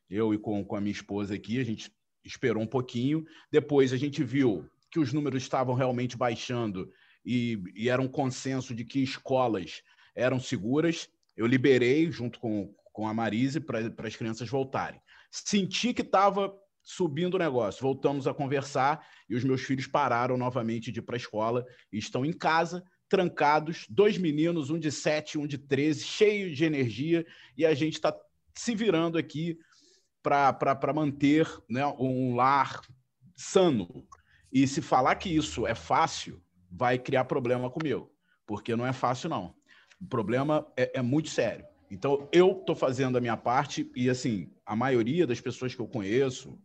[0.08, 1.92] eu e com, com a minha esposa aqui, a gente
[2.24, 3.24] esperou um pouquinho.
[3.50, 6.90] Depois a gente viu que os números estavam realmente baixando
[7.24, 9.82] e, e era um consenso de que escolas
[10.14, 11.08] eram seguras.
[11.36, 15.00] Eu liberei, junto com, com a Marise, para as crianças voltarem.
[15.30, 16.52] Senti que estava
[16.82, 17.82] subindo o negócio.
[17.82, 21.98] Voltamos a conversar e os meus filhos pararam novamente de ir para a escola e
[21.98, 27.26] estão em casa, trancados, dois meninos, um de sete, um de treze, cheios de energia,
[27.56, 28.16] e a gente está
[28.54, 29.58] se virando aqui
[30.22, 32.80] para manter né, um lar
[33.36, 34.06] sano.
[34.52, 38.10] E se falar que isso é fácil, vai criar problema comigo,
[38.46, 39.54] porque não é fácil, não.
[40.00, 41.66] O problema é, é muito sério.
[41.90, 45.88] Então, eu estou fazendo a minha parte e, assim, a maioria das pessoas que eu
[45.88, 46.56] conheço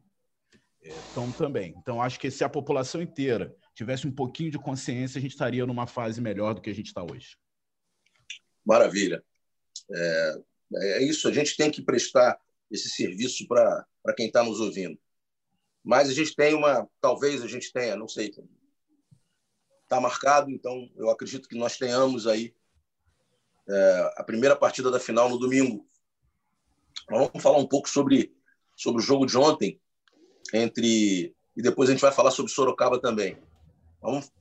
[0.80, 1.74] estão é, também.
[1.78, 5.66] Então, acho que se a população inteira tivesse um pouquinho de consciência, a gente estaria
[5.66, 7.38] numa fase melhor do que a gente está hoje.
[8.66, 9.24] Maravilha.
[9.92, 10.42] É,
[10.76, 12.40] é isso, a gente tem que prestar
[12.72, 13.86] esse serviço para
[14.16, 14.98] quem está nos ouvindo.
[15.84, 18.34] Mas a gente tem uma, talvez a gente tenha, não sei,
[19.84, 22.56] está marcado, então eu acredito que nós tenhamos aí
[23.70, 25.88] é, a primeira partida da final no domingo.
[27.08, 28.36] Vamos falar um pouco sobre,
[28.76, 29.80] sobre o jogo de ontem
[30.54, 33.38] entre e depois a gente vai falar sobre Sorocaba também.
[34.06, 34.32] Vamos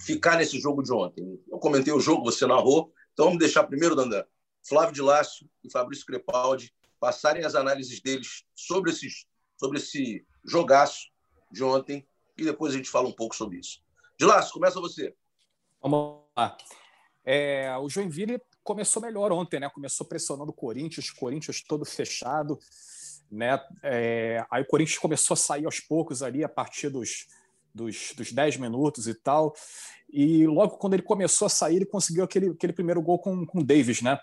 [0.00, 1.40] ficar nesse jogo de ontem.
[1.48, 4.24] Eu comentei o jogo, você narrou, então vamos deixar primeiro, Dandan,
[4.66, 9.26] Flávio de Lácio e Fabrício Crepaldi passarem as análises deles sobre, esses,
[9.56, 11.08] sobre esse jogaço
[11.50, 13.82] de ontem e depois a gente fala um pouco sobre isso.
[14.18, 15.14] De Lácio, começa você.
[15.80, 16.56] Vamos lá.
[17.24, 19.70] É, o Joinville começou melhor ontem, né?
[19.70, 22.58] Começou pressionando o Corinthians, o Corinthians todo fechado,
[23.30, 23.58] né?
[23.82, 27.26] É, aí o Corinthians começou a sair aos poucos ali a partir dos,
[27.74, 29.54] dos, dos 10 minutos e tal.
[30.12, 33.60] E logo quando ele começou a sair, ele conseguiu aquele, aquele primeiro gol com, com
[33.60, 34.18] o Davis, né?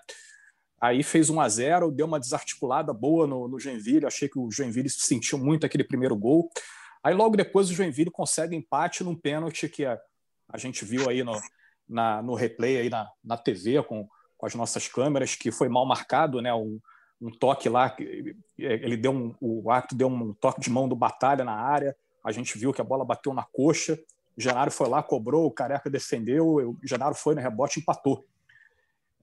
[0.79, 4.05] Aí fez 1 a 0 deu uma desarticulada boa no, no Joinville.
[4.05, 6.49] Achei que o Joinville sentiu muito aquele primeiro gol.
[7.03, 9.99] Aí logo depois o Joinville consegue empate num pênalti que a,
[10.49, 11.39] a gente viu aí no,
[11.87, 14.07] na, no replay aí na, na TV com,
[14.37, 16.53] com as nossas câmeras, que foi mal marcado, né?
[16.53, 16.79] Um,
[17.19, 17.95] um toque lá,
[18.57, 21.95] ele deu um, o ato deu um toque de mão do Batalha na área.
[22.27, 23.97] A gente viu que a bola bateu na coxa.
[24.37, 28.25] Genaro foi lá, cobrou, o Careca defendeu, o Genaro foi no rebote empatou.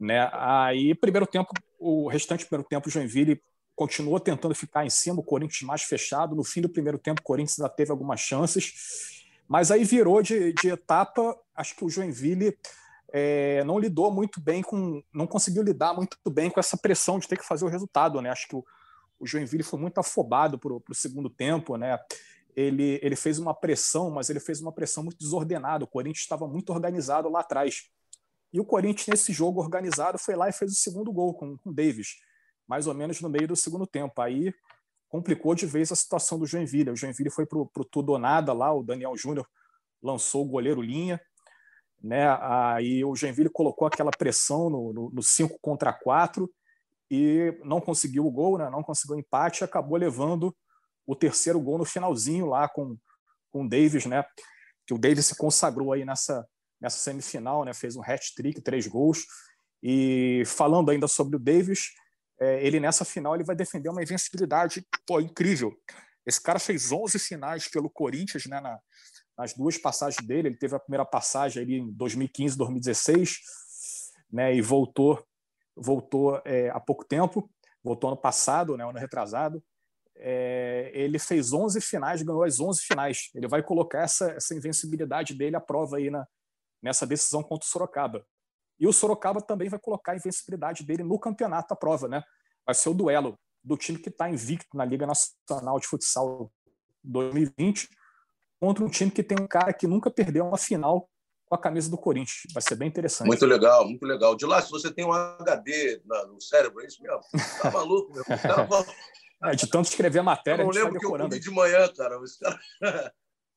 [0.01, 0.27] Né?
[0.33, 3.43] Aí, primeiro tempo, o restante do primeiro tempo, o Joinville
[3.77, 6.35] continuou tentando ficar em cima, o Corinthians mais fechado.
[6.35, 10.55] No fim do primeiro tempo, o Corinthians ainda teve algumas chances, mas aí virou de,
[10.55, 11.39] de etapa.
[11.55, 12.57] Acho que o Joinville
[13.13, 17.29] é, não lidou muito bem com, não conseguiu lidar muito bem com essa pressão de
[17.29, 18.23] ter que fazer o resultado.
[18.23, 18.31] Né?
[18.31, 18.65] Acho que o,
[19.21, 21.99] o Joinville foi muito afobado para o segundo tempo, né?
[22.57, 25.85] Ele, ele fez uma pressão, mas ele fez uma pressão muito desordenada.
[25.85, 27.91] O Corinthians estava muito organizado lá atrás.
[28.53, 31.73] E o Corinthians, nesse jogo organizado, foi lá e fez o segundo gol com o
[31.73, 32.17] Davis,
[32.69, 34.21] mais ou menos no meio do segundo tempo.
[34.23, 34.55] Aí
[35.09, 36.91] complicou de vez a situação do Joinville.
[36.91, 39.47] O Joinville foi para o tudo ou nada lá, o Daniel Júnior
[40.03, 41.21] lançou o goleiro linha,
[42.03, 42.29] né?
[42.41, 46.49] Aí o Joinville colocou aquela pressão no 5 contra 4
[47.11, 48.69] e não conseguiu o gol, né?
[48.71, 50.55] não conseguiu o empate, acabou levando
[51.07, 52.97] o terceiro gol no finalzinho lá com,
[53.51, 54.25] com o Davis, né?
[54.87, 56.47] que o Davis se consagrou aí nessa,
[56.81, 57.73] nessa semifinal, né?
[57.73, 59.25] Fez um hat-trick, três gols.
[59.83, 61.91] E falando ainda sobre o Davis,
[62.41, 65.75] é, ele nessa final ele vai defender uma invencibilidade pô, incrível.
[66.27, 68.61] Esse cara fez 11 finais pelo Corinthians, né?
[68.61, 68.79] Na,
[69.37, 73.41] nas duas passagens dele, ele teve a primeira passagem ali em 2015, 2016,
[74.31, 74.55] né?
[74.55, 75.25] E voltou,
[75.75, 77.51] voltou é, há pouco tempo,
[77.83, 78.85] voltou ano passado, né?
[78.89, 79.63] Ano retrasado.
[80.17, 83.31] É, ele fez 11 finais, ganhou as 11 finais.
[83.35, 86.27] Ele vai colocar essa, essa invencibilidade dele à prova aí na,
[86.83, 88.25] nessa decisão contra o Sorocaba.
[88.79, 92.23] E o Sorocaba também vai colocar a invencibilidade dele no campeonato à prova, né?
[92.67, 96.53] Vai ser o duelo do time que está invicto na Liga Nacional de Futsal
[97.03, 97.89] 2020
[98.61, 101.09] contra um time que tem um cara que nunca perdeu uma final
[101.47, 102.43] com a camisa do Corinthians.
[102.53, 103.27] Vai ser bem interessante.
[103.27, 104.35] Muito legal, muito legal.
[104.35, 107.21] De lá, se você tem um HD no cérebro, é isso mesmo?
[107.61, 108.25] Tá maluco, meu?
[109.45, 112.19] É, de tanto escrever a matéria, eu não lembro que eu comi de manhã, cara.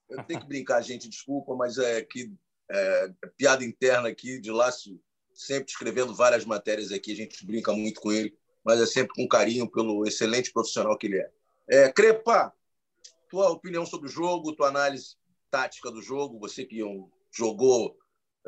[0.09, 2.31] Eu tenho que brincar, gente, desculpa, mas é que
[2.71, 4.97] é, piada interna aqui de Lácio,
[5.33, 9.27] sempre escrevendo várias matérias aqui, a gente brinca muito com ele, mas é sempre com
[9.27, 11.29] carinho pelo excelente profissional que ele é.
[11.67, 12.53] é Crepa,
[13.29, 15.17] tua opinião sobre o jogo, tua análise
[15.51, 16.79] tática do jogo, você que
[17.31, 17.97] jogou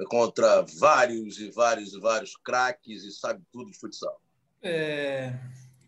[0.08, 4.22] contra vários e vários e vários craques e sabe tudo de futsal.
[4.62, 5.34] É,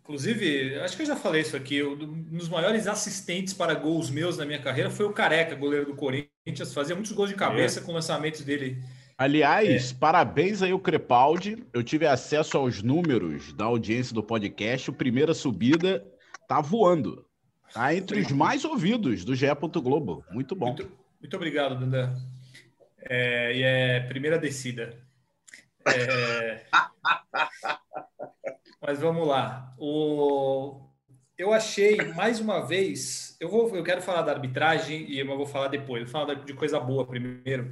[0.03, 1.81] Inclusive, acho que eu já falei isso aqui.
[1.83, 5.95] Um dos maiores assistentes para gols meus na minha carreira foi o Careca, goleiro do
[5.95, 6.73] Corinthians.
[6.73, 7.83] Fazia muitos gols de cabeça é.
[7.83, 8.81] com lançamentos dele.
[9.17, 9.95] Aliás, é.
[9.95, 11.63] parabéns aí o Crepaldi.
[11.71, 14.89] Eu tive acesso aos números da audiência do podcast.
[14.89, 16.03] O primeira subida
[16.47, 17.23] tá voando.
[17.71, 19.45] Tá entre os mais ouvidos do GE.
[19.75, 20.25] Globo.
[20.31, 20.67] Muito bom.
[20.67, 22.13] Muito, muito obrigado, Dandan.
[23.03, 24.97] É, e é primeira descida.
[25.85, 26.65] É...
[28.81, 29.75] Mas vamos lá.
[29.77, 30.81] O...
[31.37, 35.45] eu achei, mais uma vez, eu, vou, eu quero falar da arbitragem e eu vou
[35.45, 37.71] falar depois, vou falar de coisa boa primeiro.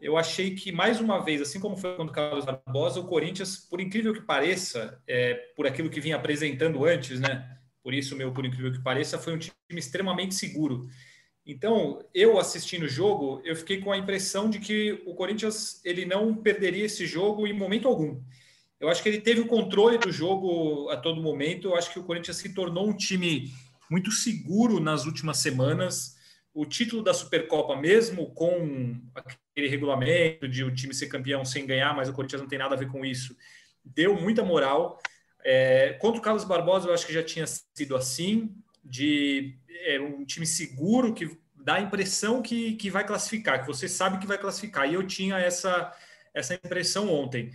[0.00, 3.56] Eu achei que, mais uma vez, assim como foi quando o Carlos Barbosa, o Corinthians,
[3.56, 7.58] por incrível que pareça, é, por aquilo que vinha apresentando antes, né?
[7.82, 10.88] Por isso, meu, por incrível que pareça, foi um time extremamente seguro.
[11.44, 16.04] Então, eu assistindo o jogo, eu fiquei com a impressão de que o Corinthians ele
[16.04, 18.20] não perderia esse jogo em momento algum.
[18.80, 21.68] Eu acho que ele teve o controle do jogo a todo momento.
[21.68, 23.52] Eu acho que o Corinthians se tornou um time
[23.90, 26.16] muito seguro nas últimas semanas.
[26.54, 31.94] O título da Supercopa, mesmo com aquele regulamento de o time ser campeão sem ganhar,
[31.94, 33.36] mas o Corinthians não tem nada a ver com isso,
[33.84, 35.00] deu muita moral.
[35.44, 40.24] É, contra o Carlos Barbosa, eu acho que já tinha sido assim, de é, um
[40.24, 44.38] time seguro que dá a impressão que, que vai classificar, que você sabe que vai
[44.38, 44.88] classificar.
[44.88, 45.92] E eu tinha essa,
[46.32, 47.52] essa impressão ontem.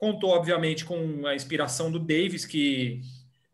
[0.00, 3.02] Contou, obviamente, com a inspiração do Davis, que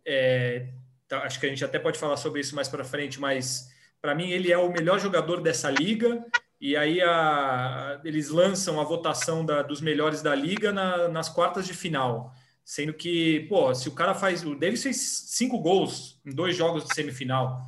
[0.07, 0.69] é,
[1.09, 3.69] tá, acho que a gente até pode falar sobre isso mais para frente, mas
[4.01, 6.25] para mim ele é o melhor jogador dessa liga.
[6.61, 11.67] E aí a, eles lançam a votação da, dos melhores da liga na, nas quartas
[11.67, 12.33] de final.
[12.65, 14.45] Sendo que, pô, se o cara faz.
[14.45, 17.61] O Davis fez cinco gols em dois jogos de semifinal.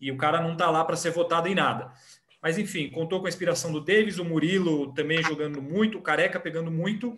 [0.00, 1.92] E o cara não tá lá para ser votado em nada.
[2.42, 6.40] Mas enfim, contou com a inspiração do Davis, o Murilo também jogando muito, o Careca
[6.40, 7.16] pegando muito.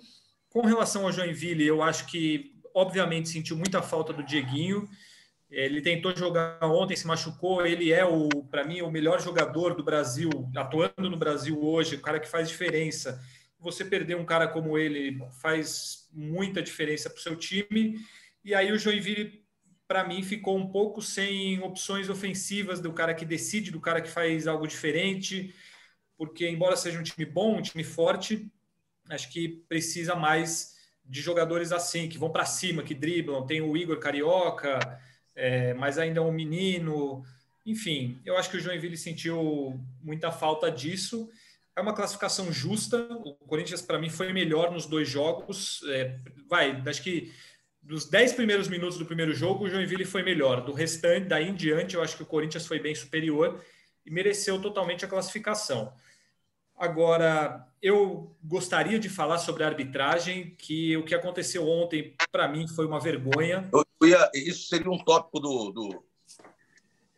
[0.56, 4.88] Com relação ao Joinville, eu acho que, obviamente, sentiu muita falta do Dieguinho.
[5.50, 7.66] Ele tentou jogar ontem, se machucou.
[7.66, 12.00] Ele é, o, para mim, o melhor jogador do Brasil, atuando no Brasil hoje, o
[12.00, 13.22] cara que faz diferença.
[13.58, 17.98] Você perder um cara como ele faz muita diferença para o seu time.
[18.42, 19.44] E aí o Joinville,
[19.86, 24.08] para mim, ficou um pouco sem opções ofensivas do cara que decide, do cara que
[24.08, 25.54] faz algo diferente.
[26.16, 28.50] Porque, embora seja um time bom, um time forte,
[29.10, 33.46] acho que precisa mais de jogadores assim, que vão para cima, que driblam.
[33.46, 34.78] Tem o Igor Carioca,
[35.34, 37.24] é, mas ainda é um menino.
[37.64, 41.30] Enfim, eu acho que o Joinville sentiu muita falta disso.
[41.76, 42.96] É uma classificação justa.
[43.24, 45.82] O Corinthians, para mim, foi melhor nos dois jogos.
[45.88, 47.32] É, vai, acho que
[47.82, 50.64] dos dez primeiros minutos do primeiro jogo, o Joinville foi melhor.
[50.64, 53.62] Do restante, daí em diante, eu acho que o Corinthians foi bem superior
[54.04, 55.92] e mereceu totalmente a classificação.
[56.78, 62.68] Agora, eu gostaria de falar sobre a arbitragem, que o que aconteceu ontem, para mim,
[62.68, 63.68] foi uma vergonha.
[63.72, 65.70] Eu ia, isso seria um tópico do.
[65.70, 66.04] do...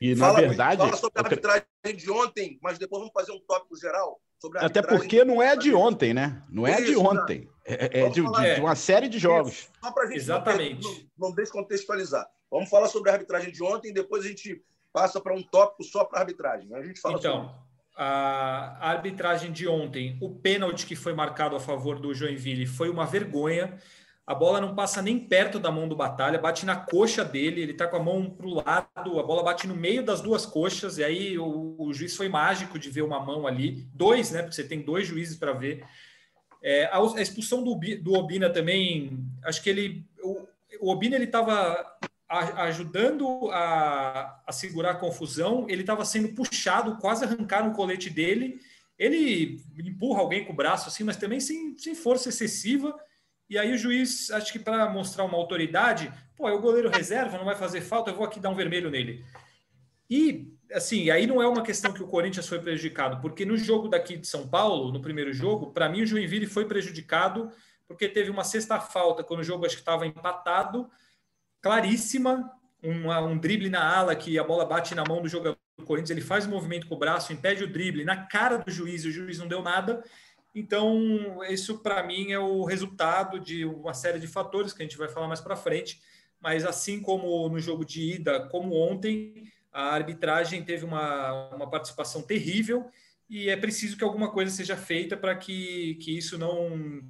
[0.00, 0.82] E, na fala, verdade.
[0.82, 1.66] Fala sobre a arbitragem
[1.96, 4.20] de ontem, mas depois vamos fazer um tópico geral.
[4.38, 6.40] Sobre a Até porque não é de ontem, né?
[6.48, 7.48] Não é de ontem.
[7.64, 9.52] É, é de, de, de, uma série de jogos.
[9.52, 9.70] Isso.
[9.82, 11.10] Só para a gente Exatamente.
[11.18, 12.28] não, não descontextualizar.
[12.48, 16.04] Vamos falar sobre a arbitragem de ontem, depois a gente passa para um tópico só
[16.04, 16.72] para a arbitragem.
[16.74, 17.67] A gente fala então, sobre
[17.98, 23.04] a arbitragem de ontem, o pênalti que foi marcado a favor do Joinville foi uma
[23.04, 23.76] vergonha.
[24.24, 27.72] A bola não passa nem perto da mão do Batalha, bate na coxa dele, ele
[27.72, 30.98] está com a mão para o lado, a bola bate no meio das duas coxas,
[30.98, 34.42] e aí o, o, juiz foi mágico de ver uma mão ali, dois, né?
[34.42, 35.82] Porque você tem dois juízes para ver.
[36.62, 40.06] É, a, a, expulsão do, do Obina também, acho que ele.
[40.22, 40.46] O,
[40.82, 41.26] o Obina ele
[42.28, 48.60] ajudando a, a segurar a confusão, ele estava sendo puxado, quase arrancaram o colete dele.
[48.98, 52.94] Ele empurra alguém com o braço assim, mas também sem, sem força excessiva.
[53.48, 57.38] E aí o juiz, acho que para mostrar uma autoridade, pô, é o goleiro reserva,
[57.38, 59.24] não vai fazer falta, eu vou aqui dar um vermelho nele.
[60.10, 63.88] E assim, aí não é uma questão que o Corinthians foi prejudicado, porque no jogo
[63.88, 67.50] daqui de São Paulo, no primeiro jogo, para mim o Joinville foi prejudicado
[67.86, 70.90] porque teve uma sexta falta quando o jogo acho que estava empatado
[71.60, 72.50] claríssima,
[72.82, 76.10] uma, um drible na ala que a bola bate na mão do jogador do Corinthians,
[76.10, 79.08] ele faz o movimento com o braço, impede o drible na cara do juiz, e
[79.08, 80.02] o juiz não deu nada.
[80.54, 84.98] Então, isso para mim é o resultado de uma série de fatores que a gente
[84.98, 86.00] vai falar mais para frente.
[86.40, 92.22] Mas assim como no jogo de ida, como ontem, a arbitragem teve uma, uma participação
[92.22, 92.90] terrível
[93.28, 97.02] e é preciso que alguma coisa seja feita para que, que isso não,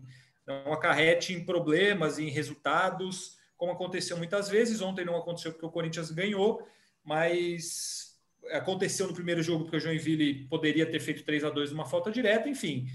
[0.47, 4.81] não acarrete em problemas, em resultados como aconteceu muitas vezes.
[4.81, 6.67] Ontem não aconteceu porque o Corinthians ganhou,
[7.05, 8.17] mas
[8.53, 12.11] aconteceu no primeiro jogo porque o Joinville poderia ter feito 3 a 2 numa falta
[12.11, 12.87] direta, enfim.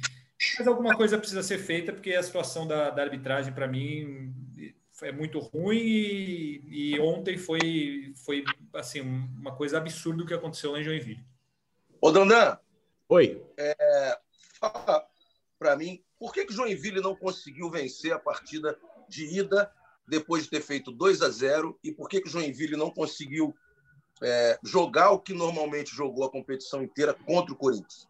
[0.58, 4.34] Mas alguma coisa precisa ser feita porque a situação da, da arbitragem, para mim,
[5.02, 10.72] é muito ruim e, e, ontem foi, foi assim, uma coisa absurda o que aconteceu
[10.72, 11.24] lá em Joinville.
[12.02, 12.58] Ô, Dandan.
[13.10, 13.44] Oi.
[13.58, 14.18] É,
[14.60, 15.06] fala
[15.60, 19.72] para mim, por que, que o Joinville não conseguiu vencer a partida de ida
[20.08, 23.54] depois de ter feito 2 a 0 e por que, que o Joinville não conseguiu
[24.22, 28.08] é, jogar o que normalmente jogou a competição inteira contra o Corinthians?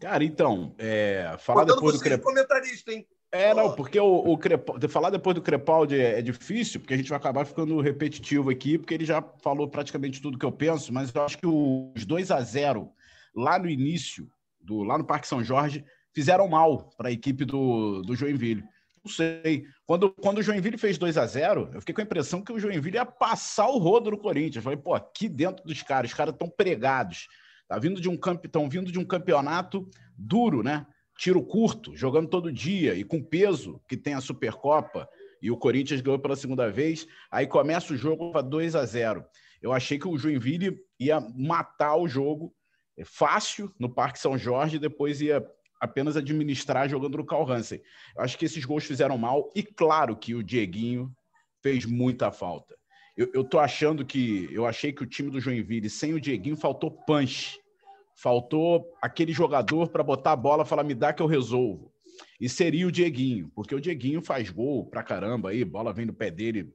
[0.00, 2.24] Cara, então, é, falar Botando depois do Crepaldi.
[2.24, 3.06] comentarista, hein?
[3.32, 6.96] É, não, porque o, o Crepaldi, falar depois do Crepaldi é, é, difícil, porque a
[6.96, 10.92] gente vai acabar ficando repetitivo aqui, porque ele já falou praticamente tudo que eu penso,
[10.92, 12.90] mas eu acho que os 2 a 0
[13.34, 14.30] lá no início,
[14.60, 18.64] do, lá no Parque São Jorge, fizeram mal para a equipe do, do Joinville.
[19.04, 19.64] Não sei.
[19.86, 22.58] Quando, quando o Joinville fez 2 a 0 eu fiquei com a impressão que o
[22.58, 24.56] Joinville ia passar o rodo no Corinthians.
[24.56, 27.28] Eu falei, pô, aqui dentro dos caras, os caras estão pregados.
[27.68, 30.86] Tá vindo de um estão vindo de um campeonato duro, né?
[31.16, 35.08] Tiro curto, jogando todo dia e com peso que tem a Supercopa.
[35.40, 37.06] E o Corinthians ganhou pela segunda vez.
[37.30, 39.24] Aí começa o jogo para 2 a 0
[39.62, 42.52] Eu achei que o Joinville ia matar o jogo
[42.96, 45.46] é, fácil no Parque São Jorge, depois ia
[45.80, 47.80] apenas administrar jogando no Carl Hansen.
[48.16, 51.12] Eu acho que esses gols fizeram mal e claro que o Dieguinho
[51.62, 52.76] fez muita falta.
[53.16, 56.56] Eu, eu tô achando que eu achei que o time do Joinville sem o Dieguinho
[56.56, 57.58] faltou punch.
[58.14, 61.92] Faltou aquele jogador para botar a bola falar: me dá que eu resolvo.
[62.40, 66.14] E seria o Dieguinho, porque o Dieguinho faz gol pra caramba aí, bola vem no
[66.14, 66.72] pé dele,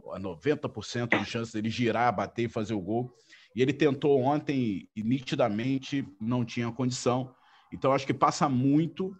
[0.00, 3.12] 90% de chance dele girar, bater e fazer o gol.
[3.54, 7.34] E ele tentou ontem e nitidamente não tinha condição.
[7.72, 9.16] Então, acho que passa muito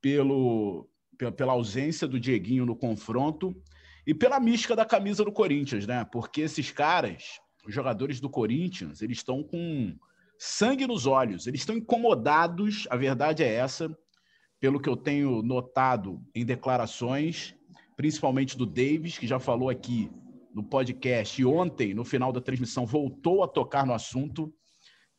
[0.00, 0.88] pelo,
[1.36, 3.54] pela ausência do Dieguinho no confronto
[4.06, 6.04] e pela mística da camisa do Corinthians, né?
[6.10, 9.94] Porque esses caras, os jogadores do Corinthians, eles estão com
[10.38, 13.94] sangue nos olhos, eles estão incomodados, a verdade é essa,
[14.60, 17.54] pelo que eu tenho notado em declarações,
[17.96, 20.10] principalmente do Davis, que já falou aqui
[20.54, 24.52] no podcast e ontem, no final da transmissão, voltou a tocar no assunto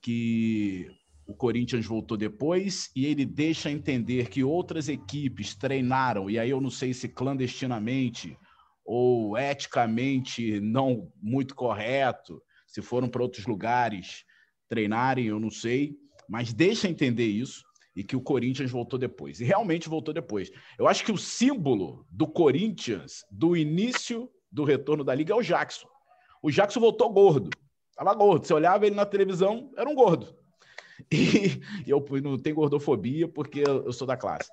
[0.02, 0.88] que
[1.30, 6.60] o Corinthians voltou depois e ele deixa entender que outras equipes treinaram, e aí eu
[6.60, 8.36] não sei se clandestinamente
[8.84, 14.26] ou eticamente não muito correto, se foram para outros lugares
[14.68, 15.96] treinarem, eu não sei,
[16.28, 17.63] mas deixa entender isso
[17.96, 19.39] e que o Corinthians voltou depois.
[19.39, 20.50] E realmente voltou depois.
[20.80, 25.44] Eu acho que o símbolo do Corinthians do início do retorno da liga é o
[25.44, 25.88] Jackson.
[26.42, 27.52] O Jackson voltou gordo.
[27.96, 28.48] Tava gordo.
[28.48, 30.38] Você olhava ele na televisão, era um gordo.
[31.12, 34.50] E, e eu não tenho gordofobia porque eu, sou da classe.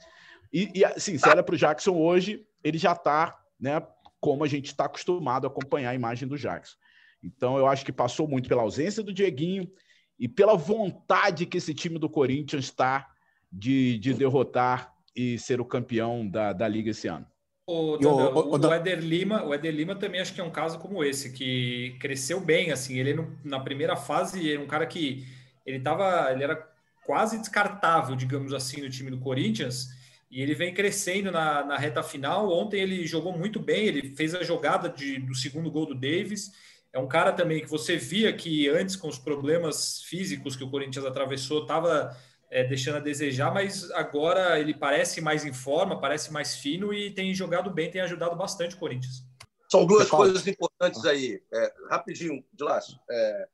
[0.53, 3.83] E, e assim, se olha para o Jackson hoje, ele já está, né,
[4.21, 6.77] como a gente está acostumado a acompanhar a imagem do Jackson.
[7.23, 9.71] Então, eu acho que passou muito pela ausência do Dieguinho
[10.19, 13.09] e pela vontade que esse time do Corinthians está
[13.51, 17.27] de, de derrotar e ser o campeão da, da Liga esse ano.
[17.69, 20.79] O, o, o, o, Éder Lima, o Éder Lima também acho que é um caso
[20.79, 25.27] como esse, que cresceu bem, assim, ele no, na primeira fase é um cara que
[25.67, 26.57] ele tava, ele era
[27.05, 29.89] quase descartável, digamos assim, no time do Corinthians,
[30.31, 32.51] e ele vem crescendo na, na reta final.
[32.51, 36.53] Ontem ele jogou muito bem, ele fez a jogada de, do segundo gol do Davis.
[36.93, 40.71] É um cara também que você via que antes, com os problemas físicos que o
[40.71, 42.17] Corinthians atravessou, estava
[42.51, 47.11] é, deixando a desejar, mas agora ele parece mais em forma, parece mais fino e
[47.11, 49.25] tem jogado bem, tem ajudado bastante o Corinthians.
[49.71, 51.43] São duas coisas importantes aí.
[51.53, 52.99] É, rapidinho, de laço.
[53.11, 53.49] É,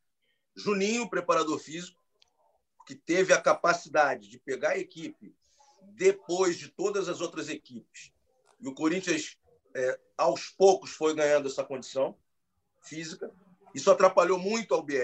[0.56, 2.01] Juninho, preparador físico,
[2.86, 5.34] que teve a capacidade de pegar a equipe
[5.94, 8.12] depois de todas as outras equipes.
[8.60, 9.38] E o Corinthians,
[9.74, 12.16] é, aos poucos, foi ganhando essa condição
[12.82, 13.30] física.
[13.74, 14.96] Isso atrapalhou muito ao BE.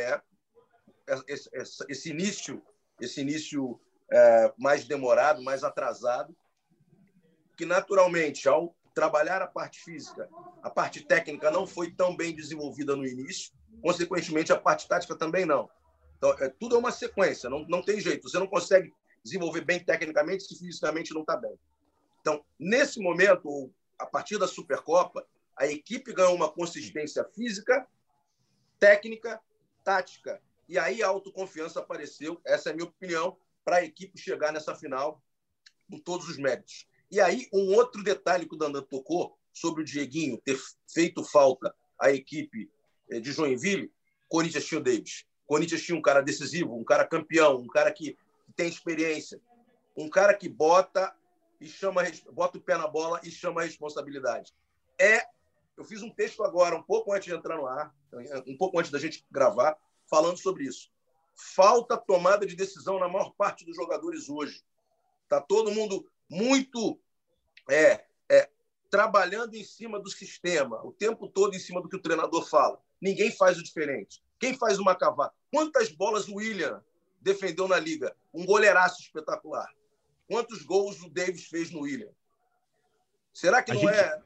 [1.27, 1.49] Esse,
[1.89, 2.63] esse, início,
[3.01, 6.37] esse início é, mais demorado, mais atrasado,
[7.57, 10.29] que naturalmente, ao trabalhar a parte física,
[10.63, 15.47] a parte técnica não foi tão bem desenvolvida no início, consequentemente, a parte tática também
[15.47, 15.71] não.
[16.19, 18.29] Então, é, tudo é uma sequência, não, não tem jeito.
[18.29, 18.93] Você não consegue
[19.25, 21.59] desenvolver bem tecnicamente se fisicamente não está bem.
[22.21, 25.27] Então, nesse momento, a partir da Supercopa,
[25.57, 27.87] a equipe ganhou uma consistência física,
[28.79, 29.41] técnica,
[29.85, 30.41] tática.
[30.69, 34.75] E aí a autoconfiança apareceu, essa é a minha opinião, para a equipe chegar nessa
[34.75, 35.23] final
[35.91, 36.87] com todos os méritos.
[37.11, 41.75] E aí, um outro detalhe que o Dandan tocou sobre o Dieguinho ter feito falta
[41.99, 42.71] à equipe
[43.11, 43.91] eh, de Joinville,
[44.29, 45.27] Corinthians tinha o Davis.
[45.49, 48.17] Corinthians tinha um cara decisivo, um cara campeão, um cara que,
[48.55, 49.41] tem experiência,
[49.97, 51.15] um cara que bota
[51.61, 54.53] e chama, bota o pé na bola e chama a responsabilidade.
[55.01, 55.27] É,
[55.77, 57.95] eu fiz um texto agora, um pouco antes de entrar no ar,
[58.47, 59.79] um pouco antes da gente gravar,
[60.11, 60.91] falando sobre isso.
[61.35, 64.63] Falta tomada de decisão na maior parte dos jogadores hoje.
[65.29, 67.01] Tá todo mundo muito
[67.71, 68.51] é, é,
[68.91, 72.83] trabalhando em cima do sistema, o tempo todo em cima do que o treinador fala.
[73.01, 74.21] Ninguém faz o diferente.
[74.39, 75.33] Quem faz uma cavada?
[75.53, 76.83] Quantas bolas o William
[77.21, 78.15] defendeu na liga?
[78.33, 79.69] Um goleiraço espetacular.
[80.29, 82.11] Quantos gols o Davis fez no William?
[83.33, 83.95] Será que a não gente...
[83.95, 84.23] é?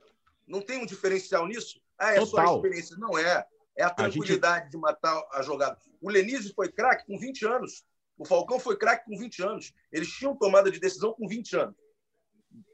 [0.46, 1.80] Não tem um diferencial nisso?
[1.98, 2.26] Ah, é Total.
[2.26, 2.96] só a experiência.
[2.98, 3.46] Não é.
[3.76, 4.70] É a tranquilidade a gente...
[4.72, 5.78] de matar a jogada.
[6.00, 7.84] O Lenise foi craque com 20 anos.
[8.18, 9.72] O Falcão foi craque com 20 anos.
[9.90, 11.76] Eles tinham tomada de decisão com 20 anos.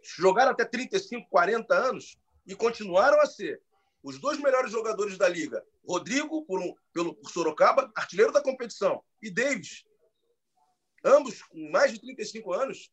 [0.02, 3.60] jogaram até 35, 40 anos e continuaram a ser
[4.02, 5.62] os dois melhores jogadores da liga.
[5.86, 9.84] Rodrigo, por, um, pelo, por Sorocaba, artilheiro da competição, e Davis.
[11.04, 12.90] Ambos com mais de 35 anos.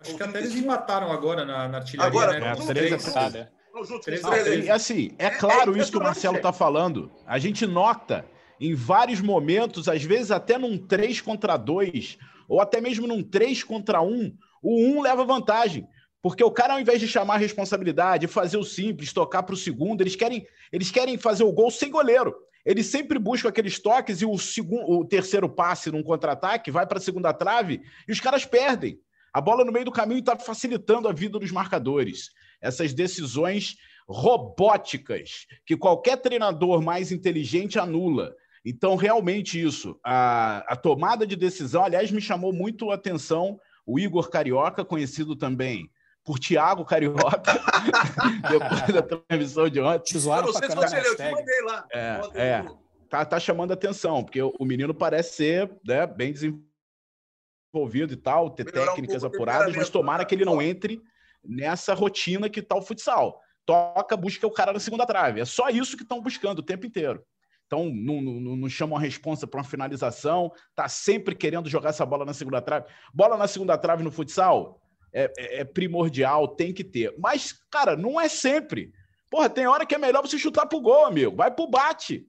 [0.00, 2.08] Acho que até eles empataram agora na, na artilharia.
[2.08, 2.52] Agora, né?
[2.52, 7.10] é, três, três, E assim, é claro é, é isso que o Marcelo está falando.
[7.26, 8.24] A gente nota
[8.60, 12.18] em vários momentos, às vezes até num 3 contra 2,
[12.48, 15.86] ou até mesmo num 3 contra 1, o 1 leva vantagem.
[16.20, 19.58] Porque o cara, ao invés de chamar a responsabilidade, fazer o simples, tocar para o
[19.58, 22.34] segundo, eles querem, eles querem fazer o gol sem goleiro.
[22.66, 26.98] Eles sempre buscam aqueles toques e o, segundo, o terceiro passe num contra-ataque vai para
[26.98, 29.00] a segunda trave e os caras perdem.
[29.32, 32.30] A bola no meio do caminho está facilitando a vida dos marcadores.
[32.60, 33.76] Essas decisões
[34.08, 38.34] robóticas que qualquer treinador mais inteligente anula.
[38.64, 39.98] Então, realmente, isso.
[40.04, 45.36] A, a tomada de decisão, aliás, me chamou muito a atenção o Igor Carioca, conhecido
[45.36, 45.88] também
[46.28, 47.40] por Tiago Carioca,
[48.52, 50.14] depois da transmissão de ontem.
[50.14, 51.86] Eu não sei se você leu, te mandei lá.
[51.90, 52.66] É, é
[53.08, 58.66] tá, tá chamando atenção, porque o, menino parece ser né, bem desenvolvido e tal, ter
[58.66, 61.00] Melhorar técnicas um apuradas, mas tomara que ele não entre
[61.42, 63.40] nessa rotina que tá o futsal.
[63.64, 65.40] Toca, busca o cara na segunda trave.
[65.40, 67.24] É só isso que estão buscando o tempo inteiro.
[67.66, 72.04] Então, não, não, não chamam a responsa para uma finalização, tá sempre querendo jogar essa
[72.04, 72.84] bola na segunda trave.
[73.14, 74.78] Bola na segunda trave no futsal
[75.18, 77.14] é, é, é primordial, tem que ter.
[77.18, 78.92] Mas, cara, não é sempre.
[79.30, 81.34] Porra, tem hora que é melhor você chutar pro gol, amigo.
[81.34, 82.26] Vai pro bate.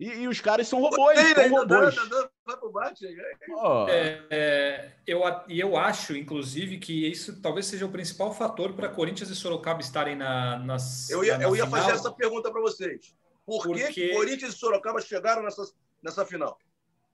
[0.00, 1.18] E, e os caras são robôs.
[1.18, 1.94] Ei, são robôs.
[2.44, 3.06] Vai pro bate.
[3.50, 3.86] Oh.
[3.88, 8.88] É, é, eu, e eu acho, inclusive, que isso talvez seja o principal fator para
[8.88, 11.08] Corinthians e Sorocaba estarem na, nas.
[11.10, 13.14] Eu ia, na eu ia fazer essa pergunta para vocês.
[13.46, 13.88] Por porque...
[13.88, 15.62] que Corinthians e Sorocaba chegaram nessa,
[16.02, 16.58] nessa final?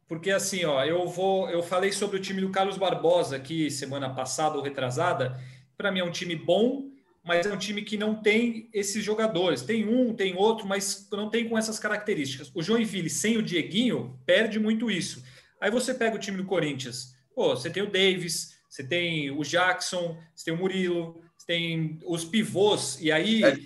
[0.07, 4.11] Porque assim, ó, eu vou, eu falei sobre o time do Carlos Barbosa aqui semana
[4.11, 5.40] passada ou retrasada.
[5.76, 6.90] Para mim é um time bom,
[7.24, 9.62] mas é um time que não tem esses jogadores.
[9.62, 12.50] Tem um, tem outro, mas não tem com essas características.
[12.55, 15.24] O Joinville sem o Dieguinho perde muito isso.
[15.61, 17.14] Aí você pega o time do Corinthians.
[17.34, 21.98] Pô, você tem o Davis, você tem o Jackson, você tem o Murilo, você tem
[22.05, 23.57] os pivôs e aí é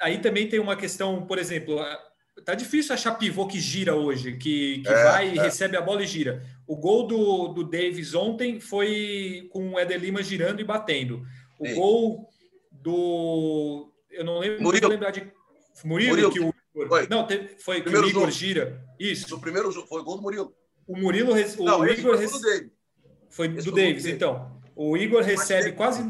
[0.00, 1.80] aí também tem uma questão, por exemplo,
[2.44, 5.42] tá difícil achar pivô que gira hoje, que, que é, vai, é.
[5.42, 6.42] recebe a bola e gira.
[6.66, 11.24] O gol do, do Davis ontem foi com o Éder Lima girando e batendo.
[11.58, 11.74] O Sim.
[11.74, 12.28] gol
[12.70, 13.92] do.
[14.10, 14.82] Eu não lembro, Murilo.
[14.82, 15.30] não lembrar de.
[15.84, 16.32] Murilo, Murilo.
[16.32, 16.54] que o.
[16.88, 17.08] Foi.
[17.08, 18.30] Não, teve, foi que o Igor jogo.
[18.30, 18.84] gira.
[18.98, 19.30] Isso.
[19.30, 20.54] No primeiro jogo, foi o gol do Murilo.
[20.86, 21.32] O Murilo.
[21.32, 22.16] O não, Igor.
[22.16, 22.70] Foi do Davis.
[23.30, 24.60] Foi do Davis, então.
[24.76, 26.04] O Igor recebe quase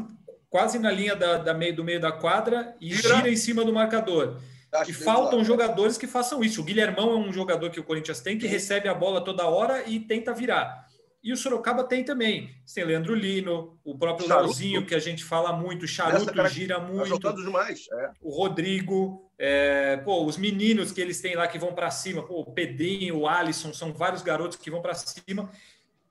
[0.49, 3.63] quase na linha da, da meio, do meio da quadra e gira, gira em cima
[3.63, 4.39] do marcador.
[4.87, 6.61] E faltam jogadores que façam isso.
[6.61, 9.83] O Guilhermão é um jogador que o Corinthians tem, que recebe a bola toda hora
[9.87, 10.87] e tenta virar.
[11.21, 12.49] E o Sorocaba tem também.
[12.73, 16.79] Tem Leandro Lino, o próprio Leozinho, que a gente fala muito, o Charuto cara, gira
[16.79, 17.33] tá muito.
[17.33, 18.11] Demais, é.
[18.21, 22.39] O Rodrigo, é, pô, os meninos que eles têm lá que vão para cima, pô,
[22.39, 25.51] o Pedrinho, o Alisson, são vários garotos que vão para cima.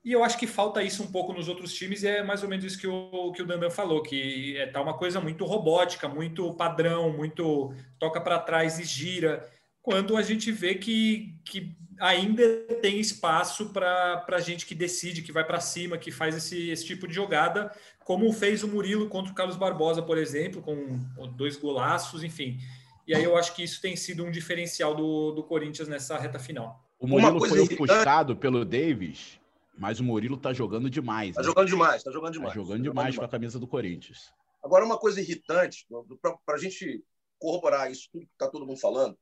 [0.03, 2.49] E eu acho que falta isso um pouco nos outros times, e é mais ou
[2.49, 6.07] menos isso que o, que o Dandan falou, que é tá uma coisa muito robótica,
[6.07, 9.45] muito padrão, muito toca para trás e gira,
[9.81, 12.43] quando a gente vê que, que ainda
[12.81, 17.07] tem espaço para gente que decide, que vai para cima, que faz esse, esse tipo
[17.07, 17.71] de jogada,
[18.05, 20.99] como fez o Murilo contra o Carlos Barbosa, por exemplo, com
[21.35, 22.57] dois golaços, enfim.
[23.05, 26.39] E aí eu acho que isso tem sido um diferencial do, do Corinthians nessa reta
[26.39, 26.87] final.
[26.99, 29.38] O Murilo foi ofuscado pelo Davis
[29.79, 31.35] mas o Murilo tá jogando demais.
[31.35, 31.47] Tá né?
[31.47, 32.53] jogando demais, tá jogando demais.
[32.53, 34.33] Tá jogando tá demais com a camisa do Corinthians.
[34.61, 35.87] Agora, uma coisa irritante,
[36.21, 37.01] para a gente
[37.39, 39.17] corroborar isso tudo que está todo mundo falando,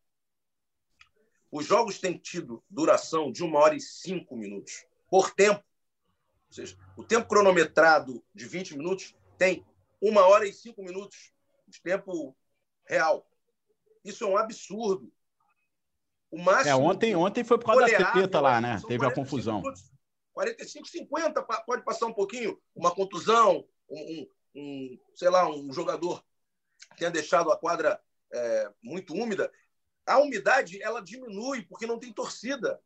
[1.51, 5.63] os jogos têm tido duração de uma hora e cinco minutos por tempo.
[6.47, 9.63] Ou seja, o tempo cronometrado de 20 minutos tem
[10.01, 11.31] uma hora e cinco minutos
[11.67, 12.35] de tempo
[12.87, 13.29] real.
[14.03, 15.11] Isso é um absurdo.
[16.31, 16.69] O máximo.
[16.71, 18.81] É, ontem, ontem foi por causa da treta lá, né?
[18.87, 19.61] Teve a confusão.
[19.61, 19.96] Minutos.
[20.37, 26.23] 45, 50, pode passar um pouquinho, uma contusão, um, um sei lá, um jogador
[26.95, 27.99] tenha deixado a quadra
[28.31, 29.51] é, muito úmida.
[30.05, 32.79] A umidade ela diminui porque não tem torcida.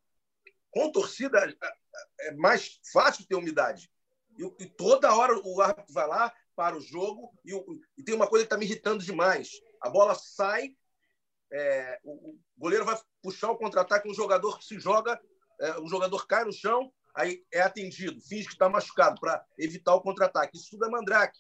[0.69, 3.91] Com torcida é, é mais fácil ter umidade.
[4.37, 7.51] E, e toda hora o árbitro vai lá para o jogo e,
[7.97, 9.49] e tem uma coisa que está me irritando demais.
[9.81, 10.73] A bola sai,
[11.51, 15.19] é, o, o, goleiro vai puxar o contra-ataque, um jogador se joga,
[15.59, 20.01] é, jogador cai no chão, aí é atendido, finge que está machucado para evitar o
[20.01, 20.57] contra-ataque.
[20.57, 21.39] Isso tudo é mandrake.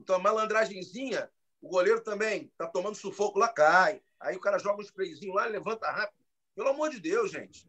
[0.00, 1.30] Então, a malandragenzinha,
[1.60, 4.02] o goleiro também está tomando sufoco lá, cai.
[4.20, 6.22] Aí o cara joga um sprayzinho lá, levanta rápido.
[6.54, 7.66] Pelo amor de Deus, gente.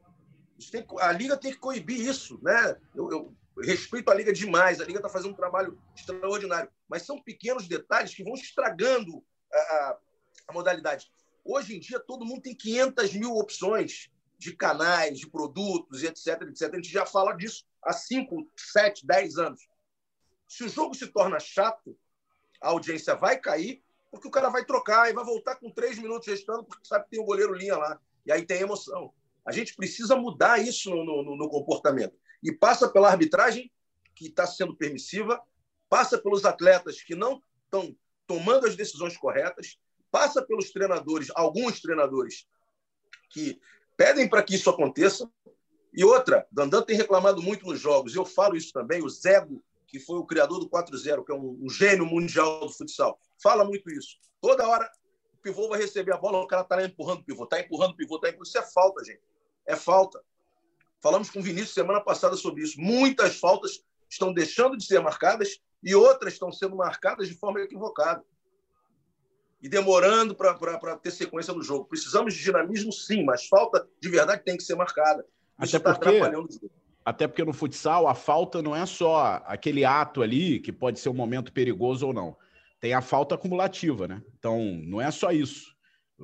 [0.71, 2.39] Tem, a Liga tem que coibir isso.
[2.41, 2.77] Né?
[2.95, 7.21] Eu, eu, respeito a Liga demais, a Liga está fazendo um trabalho extraordinário, mas são
[7.21, 9.97] pequenos detalhes que vão estragando a, a,
[10.47, 11.11] a modalidade.
[11.45, 14.09] Hoje em dia, todo mundo tem 500 mil opções
[14.43, 16.73] de canais, de produtos, etc, etc.
[16.73, 19.61] A gente já fala disso há 5, 7, 10 anos.
[20.47, 21.97] Se o jogo se torna chato,
[22.61, 26.27] a audiência vai cair, porque o cara vai trocar e vai voltar com três minutos
[26.27, 27.99] restando, porque sabe que tem o goleiro linha lá.
[28.25, 29.13] E aí tem emoção.
[29.45, 32.15] A gente precisa mudar isso no, no, no comportamento.
[32.41, 33.71] E passa pela arbitragem,
[34.15, 35.41] que está sendo permissiva,
[35.89, 37.95] passa pelos atletas que não estão
[38.27, 39.77] tomando as decisões corretas,
[40.11, 42.47] passa pelos treinadores, alguns treinadores
[43.29, 43.59] que
[43.97, 45.29] pedem para que isso aconteça.
[45.93, 49.99] E outra, Dandan tem reclamado muito nos jogos, eu falo isso também, o Zego, que
[49.99, 53.91] foi o criador do 4-0, que é um, um gênio mundial do futsal, fala muito
[53.91, 54.17] isso.
[54.41, 54.89] Toda hora
[55.33, 57.95] o pivô vai receber a bola, o cara está empurrando o pivô, está empurrando o
[57.95, 58.47] pivô, está empurrando.
[58.47, 59.21] Isso é falta, gente.
[59.67, 60.19] É falta.
[60.99, 62.79] Falamos com o Vinícius semana passada sobre isso.
[62.79, 68.23] Muitas faltas estão deixando de ser marcadas e outras estão sendo marcadas de forma equivocada.
[69.63, 71.85] E demorando para ter sequência no jogo.
[71.85, 75.25] Precisamos de dinamismo, sim, mas falta de verdade tem que ser marcada.
[75.61, 76.69] Isso está atrapalhando o jogo.
[77.05, 81.09] Até porque no futsal a falta não é só aquele ato ali que pode ser
[81.09, 82.35] um momento perigoso ou não.
[82.79, 84.21] Tem a falta acumulativa, né?
[84.37, 85.73] Então não é só isso.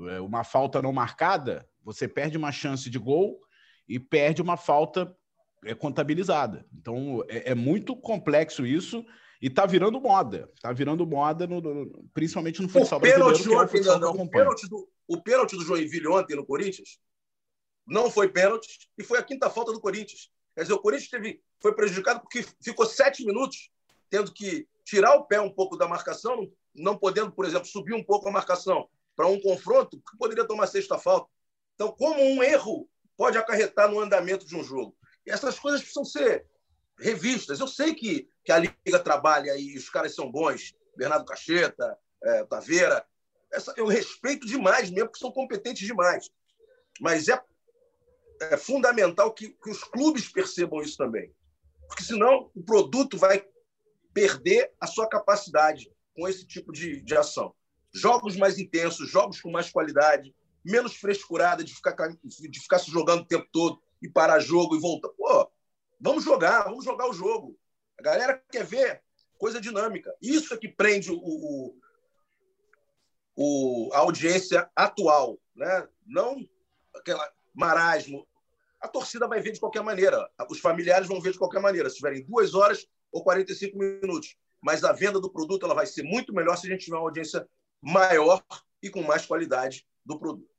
[0.10, 3.40] É uma falta não marcada, você perde uma chance de gol
[3.88, 5.14] e perde uma falta
[5.66, 6.66] é, contabilizada.
[6.74, 9.06] Então é, é muito complexo isso
[9.42, 10.50] e está virando moda.
[10.56, 14.30] Está virando moda, no, no, principalmente no futsal o brasileiro, que é o não, o,
[14.30, 17.00] pênalti do, o pênalti do Joinville ontem no Corinthians
[17.88, 20.30] não foi pênalti e foi a quinta falta do Corinthians.
[20.56, 23.72] Quer dizer, o Corinthians teve, foi prejudicado porque ficou sete minutos
[24.10, 28.04] tendo que tirar o pé um pouco da marcação, não podendo, por exemplo, subir um
[28.04, 31.30] pouco a marcação para um confronto, que poderia tomar sexta falta.
[31.76, 34.96] Então, como um erro pode acarretar no andamento de um jogo?
[35.26, 36.46] E essas coisas precisam ser
[36.98, 37.60] revistas.
[37.60, 42.44] Eu sei que, que a Liga trabalha e os caras são bons, Bernardo Cacheta, é,
[42.46, 43.06] Taveira,
[43.54, 46.32] essa, eu respeito demais mesmo, porque são competentes demais.
[47.00, 47.40] Mas é,
[48.42, 51.32] é fundamental que, que os clubes percebam isso também.
[51.88, 53.46] Porque senão o produto vai
[54.16, 57.54] perder a sua capacidade com esse tipo de, de ação.
[57.94, 60.34] Jogos mais intensos, jogos com mais qualidade,
[60.66, 64.80] menos frescurada de ficar, de ficar se jogando o tempo todo e parar jogo e
[64.80, 65.10] voltar.
[65.10, 65.52] Pô,
[66.02, 67.56] vamos jogar, vamos jogar o jogo.
[68.00, 69.02] A galera quer ver
[69.38, 70.14] coisa dinâmica.
[70.22, 71.76] Isso é que prende o, o,
[73.36, 75.88] o, a audiência atual, né?
[76.06, 76.38] não
[76.96, 78.26] aquela marasmo.
[78.82, 81.98] A torcida vai ver de qualquer maneira, os familiares vão ver de qualquer maneira, se
[81.98, 84.38] tiverem duas horas ou 45 minutos.
[84.62, 87.04] Mas a venda do produto ela vai ser muito melhor se a gente tiver uma
[87.04, 87.48] audiência
[87.82, 88.42] maior
[88.82, 90.50] e com mais qualidade do produto.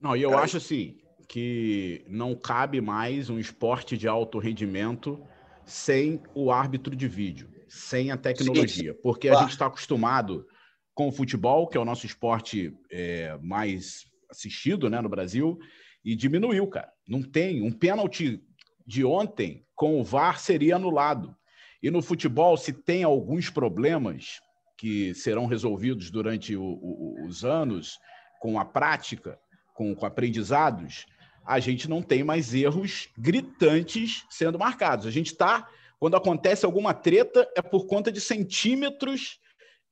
[0.00, 5.26] Não, e eu acho assim que não cabe mais um esporte de alto rendimento
[5.66, 9.00] sem o árbitro de vídeo, sem a tecnologia, Sim.
[9.02, 10.46] porque a gente está acostumado
[10.94, 15.58] com o futebol, que é o nosso esporte é, mais assistido né, no Brasil,
[16.04, 16.90] e diminuiu, cara.
[17.06, 17.60] Não tem.
[17.60, 18.40] Um pênalti
[18.86, 21.36] de ontem com o VAR seria anulado.
[21.82, 24.40] E no futebol, se tem alguns problemas
[24.78, 27.98] que serão resolvidos durante o, o, os anos,
[28.40, 29.38] com a prática,
[29.74, 31.06] com, com aprendizados,
[31.46, 35.06] a gente não tem mais erros gritantes sendo marcados.
[35.06, 35.68] A gente está,
[35.98, 39.38] quando acontece alguma treta, é por conta de centímetros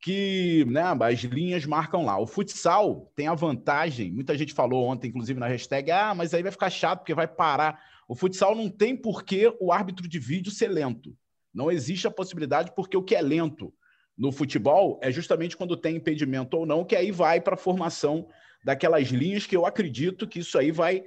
[0.00, 2.18] que né, as linhas marcam lá.
[2.18, 6.42] O futsal tem a vantagem, muita gente falou ontem, inclusive na hashtag, ah, mas aí
[6.42, 7.80] vai ficar chato porque vai parar.
[8.08, 11.16] O futsal não tem por que o árbitro de vídeo ser lento.
[11.54, 13.72] Não existe a possibilidade, porque o que é lento
[14.18, 18.28] no futebol é justamente quando tem impedimento ou não, que aí vai para a formação
[18.64, 21.02] daquelas linhas que eu acredito que isso aí vai,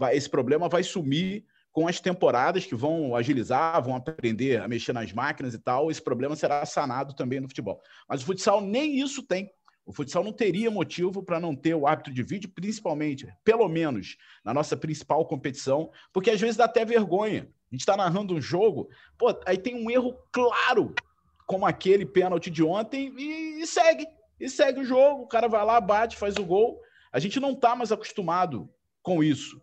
[0.00, 4.94] vai, esse problema vai sumir com as temporadas que vão agilizar, vão aprender a mexer
[4.94, 7.80] nas máquinas e tal, esse problema será sanado também no futebol.
[8.08, 9.52] Mas o futsal nem isso tem.
[9.84, 14.16] O futsal não teria motivo para não ter o árbitro de vídeo, principalmente, pelo menos,
[14.42, 17.48] na nossa principal competição, porque às vezes dá até vergonha.
[17.70, 18.88] A gente está narrando um jogo,
[19.18, 20.94] pô, aí tem um erro claro,
[21.46, 24.06] como aquele pênalti de ontem, e, e segue.
[24.40, 25.24] E segue o jogo.
[25.24, 26.80] O cara vai lá, bate, faz o gol.
[27.12, 28.68] A gente não está mais acostumado
[29.02, 29.60] com isso,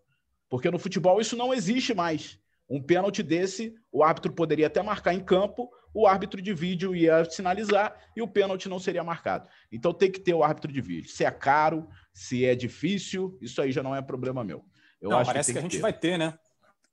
[0.50, 2.40] porque no futebol isso não existe mais.
[2.70, 7.24] Um pênalti desse, o árbitro poderia até marcar em campo, o árbitro de vídeo ia
[7.26, 9.50] sinalizar e o pênalti não seria marcado.
[9.72, 11.10] Então tem que ter o árbitro de vídeo.
[11.10, 14.66] Se é caro, se é difícil, isso aí já não é problema meu.
[15.02, 15.82] Eu não, acho parece que, que a gente ter.
[15.82, 16.38] vai ter, né?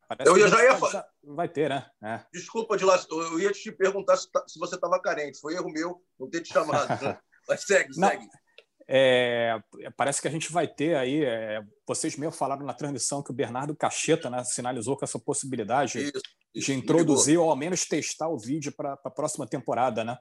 [0.06, 1.06] Parece eu já ia falar.
[1.22, 1.86] Vai ter, né?
[2.02, 2.20] É.
[2.32, 5.40] Desculpa, de lá, eu ia te perguntar se, tá, se você estava carente.
[5.40, 6.88] Foi erro meu não ter te chamado.
[7.04, 7.18] Né?
[7.48, 8.26] Mas segue, não, segue.
[8.86, 9.58] É,
[9.96, 11.24] parece que a gente vai ter aí.
[11.24, 15.98] É, vocês mesmo falaram na transmissão que o Bernardo Cacheta né, sinalizou com essa possibilidade
[15.98, 16.22] isso,
[16.54, 20.18] isso, de introduzir ou ao menos testar o vídeo para a próxima temporada, né?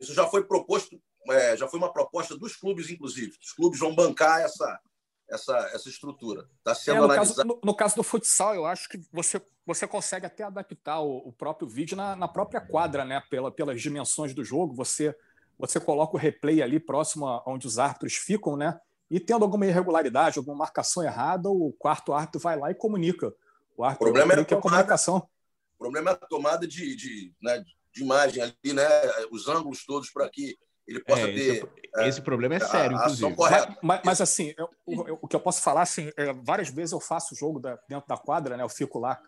[0.00, 3.32] Isso já foi proposto, é, já foi uma proposta dos clubes, inclusive.
[3.42, 4.80] Os clubes vão bancar essa,
[5.28, 6.48] essa, essa estrutura.
[6.58, 7.36] Está sendo é, no analisado.
[7.36, 11.28] Caso, no, no, caso do futsal, eu acho que você, você consegue até adaptar o,
[11.28, 13.22] o próprio vídeo na, na, própria quadra, né?
[13.28, 14.74] Pela, pelas dimensões do jogo.
[14.74, 15.14] Você,
[15.58, 18.78] você coloca o replay ali próximo a onde os árbitros ficam, né?
[19.10, 23.32] E tendo alguma irregularidade, alguma marcação errada, o quarto árbitro vai lá e comunica.
[23.76, 25.16] O árbitro o problema é a, tomada, comunicação.
[25.16, 28.86] O problema é a tomada de, de, né, de imagem ali, né?
[29.30, 30.56] Os ângulos todos para que
[30.86, 31.40] ele possa é, ter.
[31.40, 33.34] Esse, é, esse problema é sério, a, inclusive.
[33.36, 36.92] Mas, mas, mas, assim, eu, eu, o que eu posso falar, assim, é, várias vezes
[36.92, 38.62] eu faço o jogo da, dentro da quadra, né?
[38.62, 39.20] Eu fico lá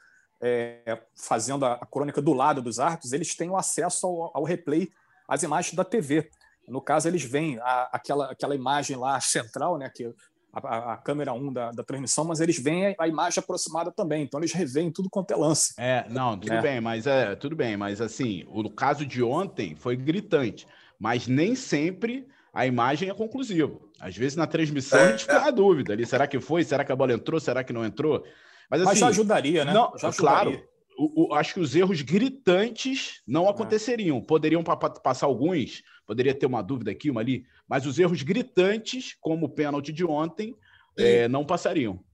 [0.43, 4.45] é, fazendo a, a, crônica do lado dos árbitros, eles têm o acesso ao, ao,
[4.45, 4.91] replay,
[5.31, 6.29] às imagens da TV.
[6.69, 9.91] No caso, eles veem a, aquela, aquela imagem lá central, né?
[9.95, 10.13] Que
[10.53, 14.39] a, a, câmera 1 da, da, transmissão, mas eles veem a, imagem aproximada também, então
[14.41, 15.75] eles revêem tudo quanto é lance.
[15.79, 16.61] É, não, tudo é.
[16.61, 20.67] bem, mas é tudo bem, mas assim, o caso de ontem foi gritante
[21.01, 23.73] mas nem sempre a imagem é conclusiva.
[23.99, 25.41] Às vezes na transmissão é, a gente fica é.
[25.41, 26.63] na dúvida ali, será que foi?
[26.63, 27.41] Será que a bola entrou?
[27.41, 28.23] Será que não entrou?
[28.69, 29.73] Mas, assim, mas já ajudaria, né?
[29.73, 30.59] Não, já ajudaria.
[30.59, 30.69] Claro,
[31.01, 33.51] o, o, acho que os erros gritantes não é.
[33.51, 34.21] aconteceriam.
[34.21, 39.47] Poderiam passar alguns, poderia ter uma dúvida aqui, uma ali, mas os erros gritantes, como
[39.47, 40.55] o pênalti de ontem,
[40.99, 42.05] é, não passariam.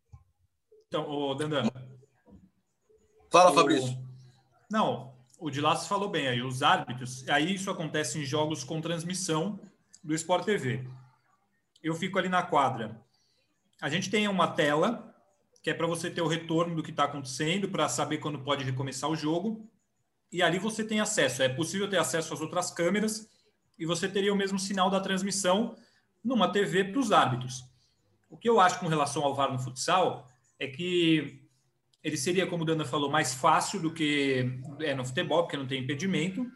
[0.86, 1.68] Então, o Dandan.
[3.28, 3.98] Fala, Fabrício.
[4.70, 8.80] Não, o de Laços falou bem aí, os árbitros, aí isso acontece em jogos com
[8.80, 9.58] transmissão
[10.02, 10.88] do Sport TV.
[11.82, 13.00] Eu fico ali na quadra.
[13.82, 15.12] A gente tem uma tela
[15.66, 18.62] que é para você ter o retorno do que está acontecendo, para saber quando pode
[18.62, 19.68] recomeçar o jogo.
[20.30, 21.42] E ali você tem acesso.
[21.42, 23.28] É possível ter acesso às outras câmeras
[23.76, 25.74] e você teria o mesmo sinal da transmissão
[26.22, 27.64] numa TV para os árbitros.
[28.30, 31.42] O que eu acho com relação ao VAR no futsal é que
[32.00, 34.48] ele seria, como o Dana falou, mais fácil do que
[34.78, 36.46] é no futebol, porque não tem impedimento.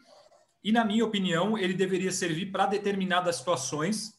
[0.63, 4.17] E, na minha opinião, ele deveria servir para determinadas situações.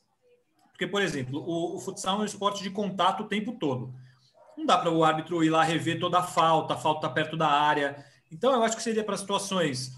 [0.70, 4.01] Porque, por exemplo, o, o futsal é um esporte de contato o tempo todo.
[4.56, 7.36] Não dá para o árbitro ir lá rever toda a falta, a falta está perto
[7.36, 8.04] da área.
[8.30, 9.90] Então, eu acho que seria para situações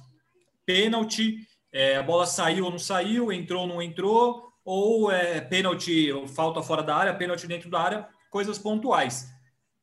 [0.66, 6.09] pênalti, é, a bola saiu ou não saiu, entrou ou não entrou, ou é, pênalti,
[6.34, 9.34] falta fora da área, pênalti dentro da área, coisas pontuais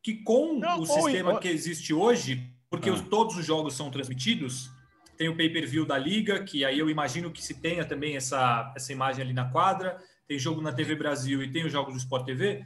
[0.01, 2.93] que com não, o sistema que existe hoje, porque ah.
[2.93, 4.69] os, todos os jogos são transmitidos,
[5.17, 8.91] tem o pay-per-view da liga, que aí eu imagino que se tenha também essa, essa
[8.91, 12.25] imagem ali na quadra, tem jogo na TV Brasil e tem os jogos do Sport
[12.25, 12.65] TV,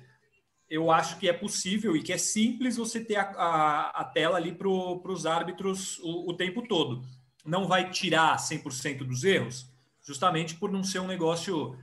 [0.70, 4.38] eu acho que é possível e que é simples você ter a, a, a tela
[4.38, 7.04] ali para os árbitros o, o tempo todo.
[7.46, 9.68] Não vai tirar 100% dos erros,
[10.04, 11.78] justamente por não ser um negócio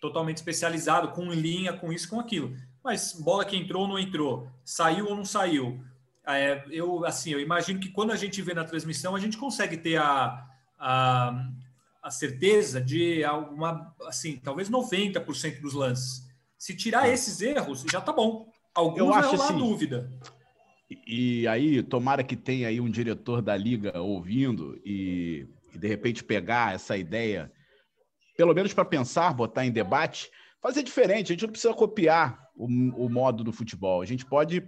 [0.00, 2.56] totalmente especializado, com linha, com isso, com aquilo.
[2.82, 5.84] Mas bola que entrou ou não entrou, saiu ou não saiu.
[6.26, 9.76] É, eu assim, eu imagino que quando a gente vê na transmissão, a gente consegue
[9.76, 10.44] ter a,
[10.78, 11.48] a,
[12.02, 16.31] a certeza de alguma, assim, talvez 90% dos lances.
[16.62, 18.48] Se tirar esses erros, já tá bom.
[18.72, 20.08] Alguns eu acho assim, dúvida.
[21.04, 25.44] E aí, tomara que tenha aí um diretor da liga ouvindo e,
[25.74, 27.52] e de repente pegar essa ideia,
[28.36, 30.30] pelo menos para pensar, botar em debate,
[30.62, 31.32] fazer diferente.
[31.32, 34.00] A gente não precisa copiar o, o modo do futebol.
[34.00, 34.62] A gente pode,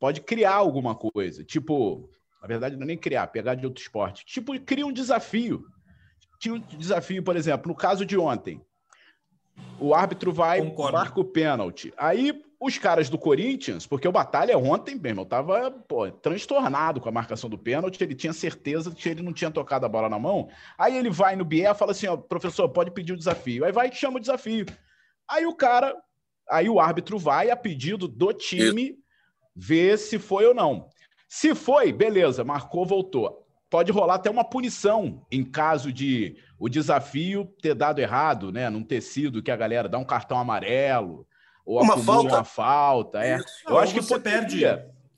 [0.00, 1.44] pode criar alguma coisa.
[1.44, 2.10] Tipo,
[2.42, 4.26] na verdade, não é nem criar, pegar de outro esporte.
[4.26, 5.64] Tipo, cria um desafio.
[6.40, 8.60] Tinha um desafio, por exemplo, no caso de ontem.
[9.78, 10.96] O árbitro vai, Concordo.
[10.96, 11.92] marca o pênalti.
[11.96, 17.08] Aí os caras do Corinthians, porque o Batalha ontem mesmo, eu tava pô, transtornado com
[17.08, 20.18] a marcação do pênalti, ele tinha certeza que ele não tinha tocado a bola na
[20.18, 20.48] mão.
[20.78, 23.64] Aí ele vai no Biel e fala assim: ó, professor, pode pedir o desafio.
[23.64, 24.64] Aí vai e chama o desafio.
[25.28, 25.94] Aí o cara
[26.48, 28.96] Aí o árbitro vai, a pedido do time,
[29.54, 30.88] ver se foi ou não.
[31.28, 33.45] Se foi, beleza, marcou, voltou.
[33.68, 38.70] Pode rolar até uma punição em caso de o desafio ter dado errado, né?
[38.70, 41.26] Não ter sido que a galera dá um cartão amarelo
[41.64, 42.28] ou uma falta.
[42.28, 43.24] uma falta.
[43.24, 43.40] É.
[43.66, 44.62] eu acho que você perde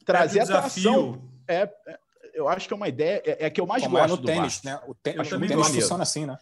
[0.04, 1.22] trazer perde atração.
[1.46, 1.98] É, é,
[2.32, 4.16] eu acho que é uma ideia, é, é que eu mais Como gosto é no
[4.16, 4.80] do tênis, né?
[4.86, 6.38] O, te, acho o tênis funciona assim, né?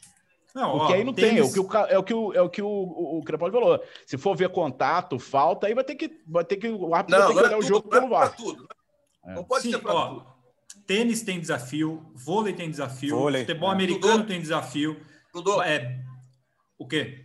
[0.55, 1.31] Não, Porque ó, aí não tênis...
[1.31, 3.25] tem, é o que o, é o, que o, é o, que o, o, o
[3.25, 3.83] Crepaldi falou.
[4.07, 7.27] Se for ver contato, falta, aí vai ter que, vai ter que o árbitro não,
[7.27, 8.35] vai ter que olhar é o jogo pelo VAR.
[8.37, 8.63] Tudo.
[9.25, 9.35] Né?
[9.35, 10.36] Não pode Sim, ser para tudo.
[10.87, 13.43] Tênis tem desafio, vôlei tem desafio, vôlei.
[13.43, 13.73] futebol é.
[13.73, 14.25] americano judô.
[14.27, 15.01] tem desafio.
[15.35, 15.63] Judô.
[15.63, 15.99] É,
[16.79, 17.25] o quê?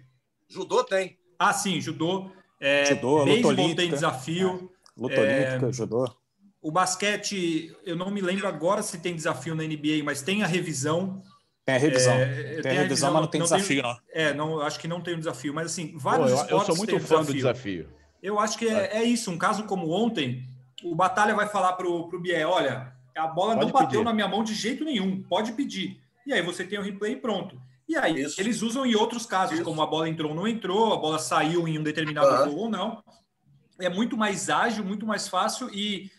[0.50, 1.18] Judô tem.
[1.38, 2.32] Ah, sim, judô.
[2.60, 4.70] É, judô, beisebol tem desafio.
[4.78, 5.02] É.
[5.02, 6.16] Luta é, olímpica, judô.
[6.62, 10.48] O basquete, eu não me lembro agora se tem desafio na NBA, mas tem a
[10.48, 11.24] revisão.
[11.66, 12.14] Tem a revisão.
[12.14, 13.98] É, tem, a revisão, revisão, mas não tem não desafio, não.
[14.12, 16.76] É, não, acho que não tem um desafio, mas assim, vários Pô, eu, eu, sou
[16.76, 17.26] muito fã desafio.
[17.26, 17.90] do desafio.
[18.22, 19.32] Eu acho que é, é, isso.
[19.32, 20.48] Um caso como ontem,
[20.84, 24.04] o Batalha vai falar pro, pro Biel, olha, a bola pode não bateu pedir.
[24.04, 26.00] na minha mão de jeito nenhum, pode pedir.
[26.26, 27.62] E aí você tem o replay pronto.
[27.88, 28.40] E aí isso.
[28.40, 29.64] eles usam em outros casos, isso.
[29.64, 32.50] como a bola entrou ou não entrou, a bola saiu em um determinado uhum.
[32.50, 33.04] gol ou não.
[33.80, 36.10] É muito mais ágil, muito mais fácil e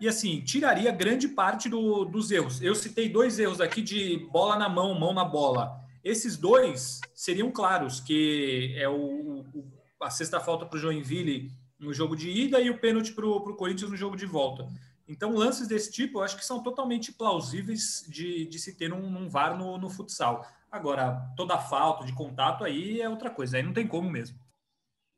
[0.00, 2.60] e assim, tiraria grande parte do, dos erros.
[2.60, 5.80] Eu citei dois erros aqui de bola na mão, mão na bola.
[6.02, 9.64] Esses dois seriam claros, que é o, o
[10.00, 13.54] a sexta falta para o Joinville no jogo de ida e o pênalti para o
[13.54, 14.66] Corinthians no jogo de volta.
[15.12, 19.04] Então, lances desse tipo, eu acho que são totalmente plausíveis de, de se ter um,
[19.04, 20.42] um VAR no, no futsal.
[20.70, 24.40] Agora, toda falta de contato aí é outra coisa, aí não tem como mesmo.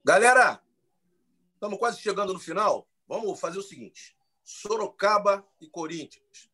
[0.04, 0.60] Galera,
[1.54, 2.88] estamos quase chegando no final.
[3.06, 6.50] Vamos fazer o seguinte: Sorocaba e Corinthians.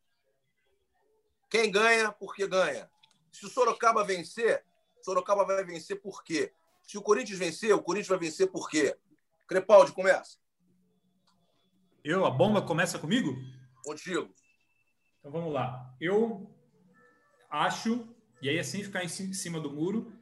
[1.49, 2.91] Quem ganha, porque ganha.
[3.33, 4.67] Se o Sorocaba vencer,
[5.01, 6.53] Sorocaba vai vencer por quê?
[6.83, 8.95] Se o Corinthians vencer, o Corinthians vai vencer por quê?
[9.49, 10.37] Crepaldi, começa.
[12.05, 13.37] Eu, a bomba começa comigo?
[13.85, 14.29] Contigo.
[15.19, 15.95] Então vamos lá.
[16.01, 16.51] Eu
[17.51, 18.09] acho,
[18.41, 20.13] e aí assim ficar em cima do muro,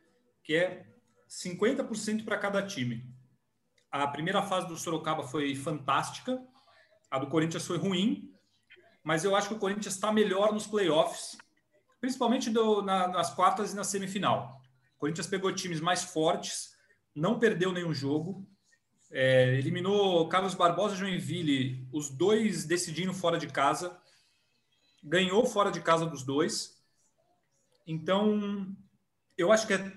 [0.42, 0.86] que é
[1.28, 3.04] 50% para cada time.
[3.90, 6.38] A primeira fase do Sorocaba foi fantástica
[7.10, 8.30] a do Corinthians foi ruim,
[9.02, 11.36] mas eu acho que o Corinthians está melhor nos playoffs,
[12.00, 14.60] principalmente do, na, nas quartas e na semifinal.
[14.96, 16.70] O Corinthians pegou times mais fortes,
[17.14, 18.46] não perdeu nenhum jogo,
[19.10, 23.96] é, eliminou Carlos Barbosa e Joinville, os dois decidindo fora de casa,
[25.02, 26.76] ganhou fora de casa dos dois.
[27.86, 28.66] Então,
[29.36, 29.92] eu acho que é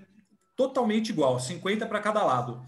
[0.56, 2.66] totalmente igual, 50 para cada lado.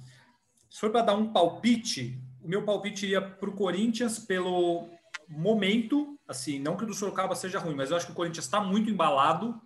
[0.69, 4.89] Se for para dar um palpite, o meu palpite iria para o Corinthians pelo
[5.29, 8.45] momento, assim, não que o do Sorocaba seja ruim, mas eu acho que o Corinthians
[8.45, 9.61] está muito embalado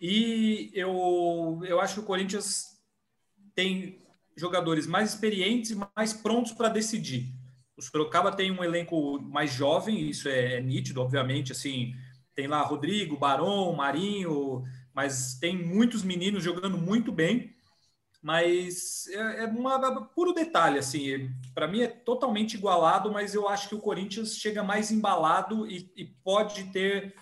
[0.00, 2.78] e eu, eu acho que o Corinthians
[3.54, 4.01] tem
[4.36, 7.32] jogadores mais experientes mais prontos para decidir.
[7.76, 11.94] O Sorocaba tem um elenco mais jovem, isso é, é nítido, obviamente, assim,
[12.34, 14.64] tem lá Rodrigo, Barão, Marinho,
[14.94, 17.54] mas tem muitos meninos jogando muito bem
[18.22, 23.68] mas é, é uma puro detalhe assim para mim é totalmente igualado mas eu acho
[23.68, 27.14] que o Corinthians chega mais embalado e, e pode ter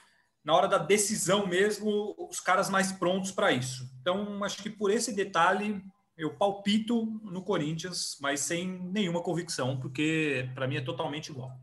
[0.45, 4.91] na hora da decisão mesmo os caras mais prontos para isso então acho que por
[4.91, 5.83] esse detalhe
[6.21, 11.59] eu palpito no Corinthians mas sem nenhuma convicção porque para mim é totalmente igual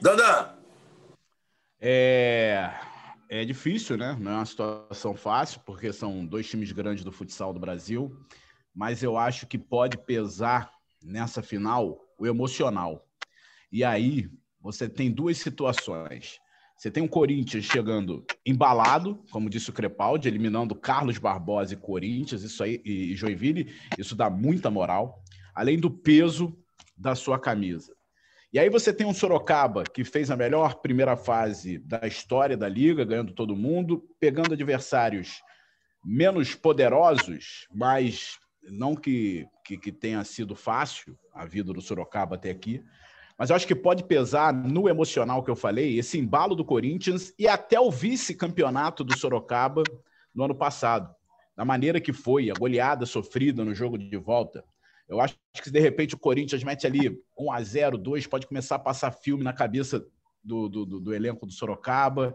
[0.00, 0.56] Dandan
[1.80, 2.70] é
[3.32, 4.14] é difícil, né?
[4.20, 8.14] Não é uma situação fácil, porque são dois times grandes do futsal do Brasil,
[8.74, 10.70] mas eu acho que pode pesar
[11.02, 13.08] nessa final o emocional.
[13.72, 14.30] E aí
[14.60, 16.38] você tem duas situações.
[16.82, 22.42] Você tem o Corinthians chegando embalado, como disse o Crepaldi, eliminando Carlos Barbosa e Corinthians,
[22.42, 25.22] isso aí, e Joinville, isso dá muita moral,
[25.54, 26.58] além do peso
[26.98, 27.94] da sua camisa.
[28.52, 32.68] E aí você tem um Sorocaba que fez a melhor primeira fase da história da
[32.68, 35.40] liga, ganhando todo mundo, pegando adversários
[36.04, 42.50] menos poderosos, mas não que, que, que, tenha sido fácil a vida do Sorocaba até
[42.50, 42.82] aqui.
[43.38, 47.32] Mas eu acho que pode pesar no emocional que eu falei, esse embalo do Corinthians
[47.38, 49.82] e até o vice-campeonato do Sorocaba
[50.34, 51.14] no ano passado.
[51.56, 54.64] Da maneira que foi, a goleada sofrida no jogo de volta.
[55.08, 58.46] Eu acho que se de repente o Corinthians mete ali 1 a 0 2 pode
[58.46, 60.06] começar a passar filme na cabeça
[60.42, 62.34] do, do, do elenco do Sorocaba.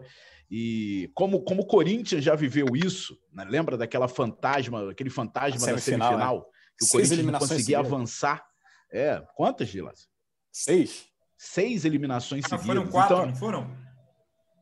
[0.50, 3.44] E como, como o Corinthians já viveu isso, né?
[3.44, 6.44] lembra daquela fantasma, aquele fantasma semifinal, da semifinal, né?
[6.78, 8.46] que o Seis Corinthians não conseguia avançar.
[8.90, 10.08] É, quantas, Gilas?
[10.52, 11.06] Seis.
[11.36, 12.66] Seis eliminações ah, seguidas.
[12.66, 13.88] Foram quatro, então, não foram?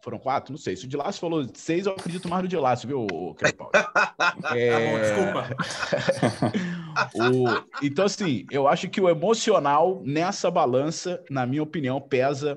[0.02, 0.52] Foram quatro?
[0.52, 0.76] Não sei.
[0.76, 3.72] Se o Dilácio falou seis, eu acredito mais no Dilácio, viu, Crepaldi?
[4.54, 4.70] é...
[4.70, 5.56] Tá bom, desculpa.
[7.82, 7.84] o...
[7.84, 12.56] Então, assim, eu acho que o emocional nessa balança, na minha opinião, pesa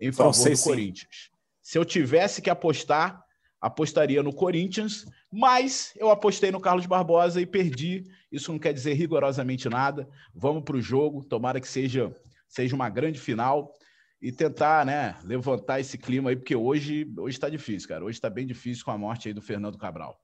[0.00, 0.68] em favor do sim.
[0.68, 1.30] Corinthians.
[1.62, 3.22] Se eu tivesse que apostar,
[3.60, 8.04] apostaria no Corinthians, mas eu apostei no Carlos Barbosa e perdi.
[8.32, 10.08] Isso não quer dizer rigorosamente nada.
[10.34, 12.14] Vamos para o jogo, tomara que seja,
[12.48, 13.72] seja uma grande final
[14.20, 18.04] e tentar, né, levantar esse clima aí, porque hoje hoje está difícil, cara.
[18.04, 20.18] Hoje está bem difícil com a morte aí do Fernando Cabral.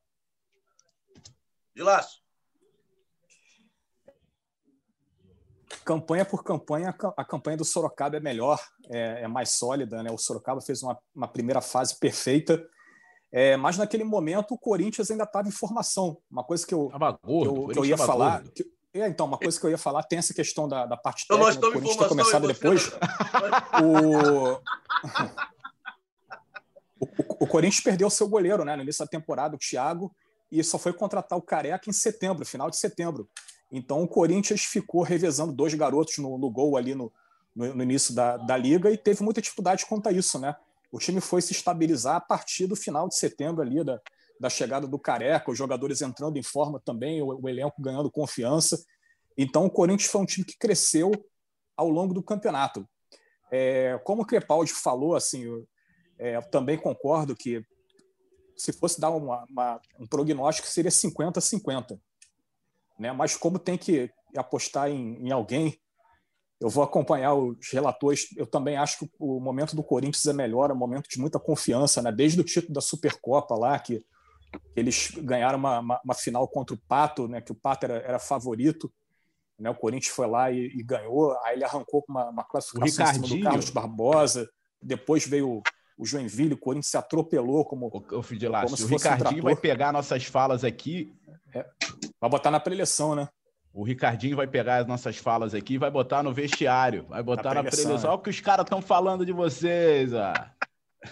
[1.75, 2.23] De laço.
[5.85, 8.59] Campanha por campanha, a campanha do Sorocaba é melhor,
[8.89, 10.11] é, é mais sólida, né?
[10.11, 12.65] O Sorocaba fez uma, uma primeira fase perfeita,
[13.31, 16.17] é, mas naquele momento o Corinthians ainda estava em formação.
[16.31, 16.91] Uma coisa que eu,
[17.23, 18.65] gordo, que eu, que eu ia falar, que,
[18.95, 21.71] então, uma coisa que eu ia falar, tem essa questão da, da parte técnica, então,
[21.71, 22.93] nós Corinthians ter começado depois.
[23.83, 24.53] o...
[27.01, 30.15] o, o Corinthians perdeu seu goleiro né, no início da temporada, o Thiago,
[30.51, 33.29] e só foi contratar o Careca em setembro, final de setembro.
[33.71, 37.13] Então o Corinthians ficou revezando dois garotos no, no gol ali no,
[37.55, 40.55] no, no, início da, da liga e teve muita dificuldade quanto a isso, né?
[40.93, 44.01] O time foi se estabilizar a partir do final de setembro ali, da,
[44.41, 48.83] da chegada do Careca, os jogadores entrando em forma também, o, o elenco ganhando confiança.
[49.37, 51.11] Então o Corinthians foi um time que cresceu
[51.77, 52.89] ao longo do campeonato.
[53.51, 55.67] É, como o Crepaldi falou, assim, eu,
[56.19, 57.65] é, também concordo que
[58.57, 61.99] se fosse dar uma, uma, um prognóstico seria 50-50.
[62.99, 63.13] Né?
[63.13, 65.79] Mas como tem que apostar em, em, alguém,
[66.61, 68.29] eu vou acompanhar os relatores.
[68.37, 71.39] Eu também acho que o momento do Corinthians é melhor, é um momento de muita
[71.39, 72.13] confiança, né?
[72.13, 74.05] desde o título da Supercopa lá, que
[74.75, 77.41] eles ganharam uma, uma, uma, final contra o Pato, né?
[77.41, 78.93] que o Pato era, era favorito.
[79.59, 79.71] Né?
[79.71, 83.15] O Corinthians foi lá e, e ganhou, aí ele arrancou com uma, uma classificação em
[83.15, 84.49] cima do Carlos Barbosa,
[84.83, 85.63] depois veio
[85.97, 87.87] o Joinville, o Corinthians se atropelou como.
[87.87, 91.15] O, o, o Ricardinho um vai pegar nossas falas aqui.
[91.55, 91.65] É,
[92.21, 93.29] vai botar na preleção, né?
[93.73, 97.07] O Ricardinho vai pegar as nossas falas aqui e vai botar no vestiário.
[97.09, 97.85] Vai botar na preleção.
[97.85, 98.11] Na preleção.
[98.11, 100.13] Olha o que os caras estão falando de vocês.
[100.15, 100.53] Ah.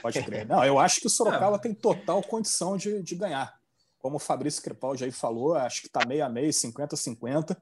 [0.01, 0.47] Pode crer.
[0.47, 3.55] Não, eu acho que o Sorocaba tem total condição de, de ganhar.
[3.99, 7.57] Como o Fabrício Crepaldi aí falou, acho que está meio a meio, 50-50.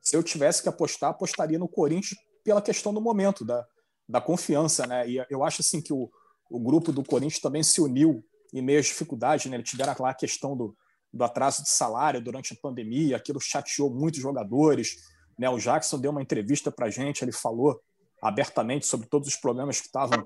[0.00, 3.66] Se eu tivesse que apostar, apostaria no Corinthians pela questão do momento, da,
[4.08, 5.08] da confiança, né?
[5.08, 6.10] E eu acho assim que o,
[6.50, 9.56] o grupo do Corinthians também se uniu em meio às dificuldades, né?
[9.56, 10.76] Eles tiveram lá a questão do,
[11.12, 14.96] do atraso de salário durante a pandemia, aquilo chateou muitos jogadores,
[15.38, 15.48] né?
[15.48, 17.80] O Jackson deu uma entrevista para a gente, ele falou
[18.22, 20.24] abertamente sobre todos os problemas que estavam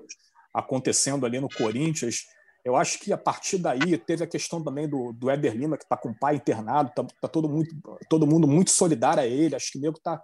[0.57, 2.25] acontecendo ali no Corinthians.
[2.65, 5.83] Eu acho que a partir daí teve a questão também do, do Éder Lima, que
[5.83, 7.75] está com o pai internado, está tá todo, muito,
[8.09, 9.55] todo mundo muito solidário a ele.
[9.55, 10.21] Acho que nego tá.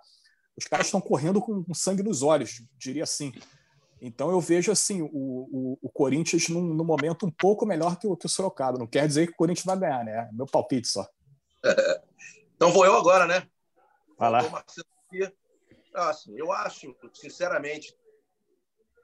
[0.57, 3.31] Os caras estão correndo com, com sangue nos olhos, diria assim.
[4.01, 8.07] Então eu vejo assim o, o, o Corinthians num, num, momento um pouco melhor que
[8.07, 8.77] o, que o Sorocaba.
[8.77, 10.29] Não quer dizer que o Corinthians vai ganhar, né?
[10.33, 11.07] Meu palpite só.
[12.55, 13.47] então vou eu agora, né?
[14.17, 14.63] Vai lá.
[15.95, 17.95] Assim, eu acho, sinceramente,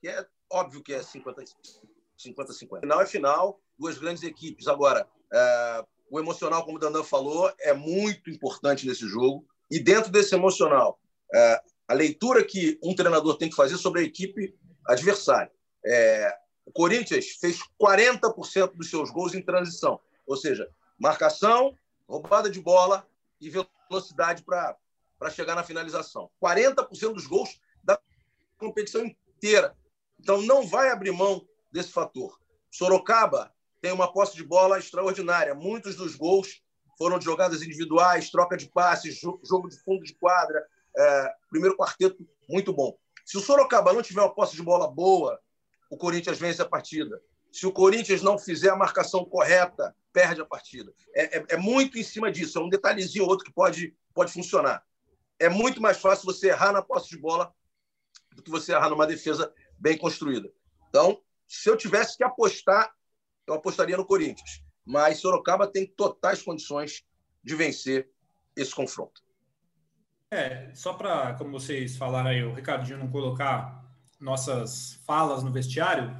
[0.01, 2.81] que é óbvio que é 50-50.
[2.81, 4.67] Final é final, duas grandes equipes.
[4.67, 9.45] Agora, é, o emocional, como o Dandan falou, é muito importante nesse jogo.
[9.69, 10.99] E dentro desse emocional,
[11.33, 14.55] é, a leitura que um treinador tem que fazer sobre a equipe
[14.87, 15.51] adversário.
[15.85, 16.35] É,
[16.65, 20.69] o Corinthians fez 40% dos seus gols em transição, ou seja,
[20.99, 21.75] marcação,
[22.07, 23.07] roubada de bola
[23.41, 24.77] e velocidade para
[25.31, 26.29] chegar na finalização.
[26.43, 27.99] 40% dos gols da
[28.57, 29.75] competição inteira.
[30.19, 32.39] Então, não vai abrir mão desse fator.
[32.71, 33.51] Sorocaba
[33.81, 35.55] tem uma posse de bola extraordinária.
[35.55, 36.61] Muitos dos gols
[36.97, 40.61] foram de jogadas individuais, troca de passes, jogo de fundo de quadra,
[40.97, 42.97] é, primeiro quarteto muito bom.
[43.25, 45.39] Se o Sorocaba não tiver uma posse de bola boa,
[45.89, 47.21] o Corinthians vence a partida.
[47.51, 50.93] Se o Corinthians não fizer a marcação correta, perde a partida.
[51.15, 52.59] É, é, é muito em cima disso.
[52.59, 54.83] É um detalhezinho ou outro que pode, pode funcionar.
[55.39, 57.53] É muito mais fácil você errar na posse de bola
[58.33, 60.51] do que você errar numa defesa bem construída.
[60.89, 62.91] Então, se eu tivesse que apostar,
[63.47, 64.63] eu apostaria no Corinthians.
[64.85, 67.03] Mas Sorocaba tem totais condições
[67.43, 68.09] de vencer
[68.55, 69.21] esse confronto.
[70.31, 73.83] É, só para, como vocês falaram aí, o Ricardinho não colocar
[74.19, 76.15] nossas falas no vestiário,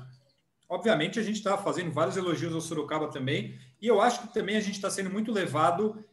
[0.68, 4.56] obviamente a gente está fazendo vários elogios ao Sorocaba também, e eu acho que também
[4.56, 6.04] a gente está sendo muito levado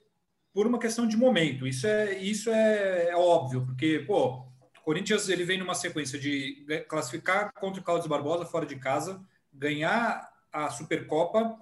[0.53, 1.67] por uma questão de momento.
[1.67, 4.47] Isso é, isso é, é óbvio, porque, pô,
[4.87, 9.21] Corinthians ele vem numa sequência de classificar contra o Carlos Barbosa fora de casa,
[9.53, 11.59] ganhar a Supercopa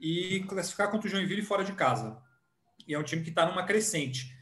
[0.00, 2.16] e classificar contra o Joinville fora de casa.
[2.88, 4.34] E é um time que está numa crescente.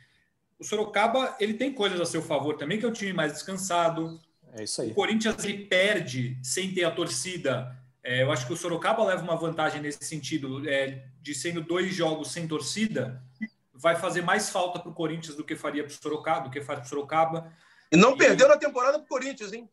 [0.57, 4.21] O Sorocaba ele tem coisas a seu favor também, que é um time mais descansado.
[4.53, 4.93] É isso aí.
[4.93, 7.77] O Corinthians ele perde sem ter a torcida.
[8.05, 11.93] É, eu acho que o Sorocaba leva uma vantagem nesse sentido, é, de sendo dois
[11.93, 13.21] jogos sem torcida,
[13.75, 16.61] vai fazer mais falta para o Corinthians do que faria para o Sorocaba, do que
[16.61, 17.53] faz para o Sorocaba.
[17.93, 18.17] E não e...
[18.17, 19.69] perdeu na temporada para o Corinthians, hein?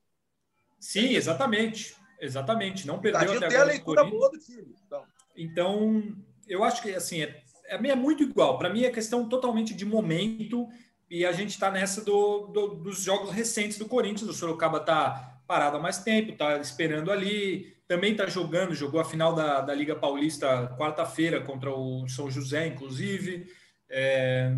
[0.80, 1.96] Sim, exatamente.
[2.20, 2.86] Exatamente.
[2.86, 3.62] Não perdeu até agora.
[3.62, 4.76] A leitura boa do time.
[4.86, 5.04] Então.
[5.36, 6.16] então,
[6.48, 8.58] eu acho que assim, é, a é muito igual.
[8.58, 10.68] Para mim é questão totalmente de momento
[11.10, 14.30] e a gente está nessa do, do, dos jogos recentes do Corinthians.
[14.30, 17.78] O Sorocaba está parado há mais tempo, está esperando ali.
[17.88, 22.68] Também está jogando, jogou a final da, da Liga Paulista quarta-feira contra o São José,
[22.68, 23.52] inclusive.
[23.90, 24.54] É,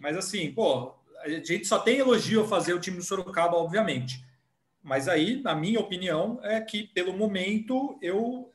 [0.00, 0.92] mas assim, pô,
[1.22, 4.24] a gente só tem elogio a fazer o time do Sorocaba, obviamente.
[4.82, 8.52] Mas aí, na minha opinião, é que pelo momento eu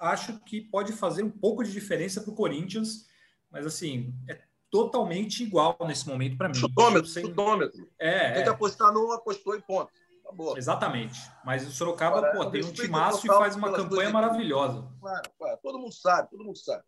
[0.00, 3.10] acho que pode fazer um pouco de diferença para o Corinthians
[3.50, 4.40] mas assim, é
[4.70, 6.54] totalmente igual nesse momento para mim.
[6.54, 7.24] Chutômetro, sem...
[7.24, 7.88] chutômetro.
[7.98, 8.52] É, Tem que é.
[8.52, 9.90] apostar num, apostou e ponto.
[10.24, 10.56] Acabou.
[10.56, 11.20] Exatamente.
[11.44, 14.88] Mas o Sorocaba, pô, tem um timaço e faz uma campanha maravilhosa.
[15.00, 16.84] Claro, claro, todo mundo sabe, todo mundo sabe.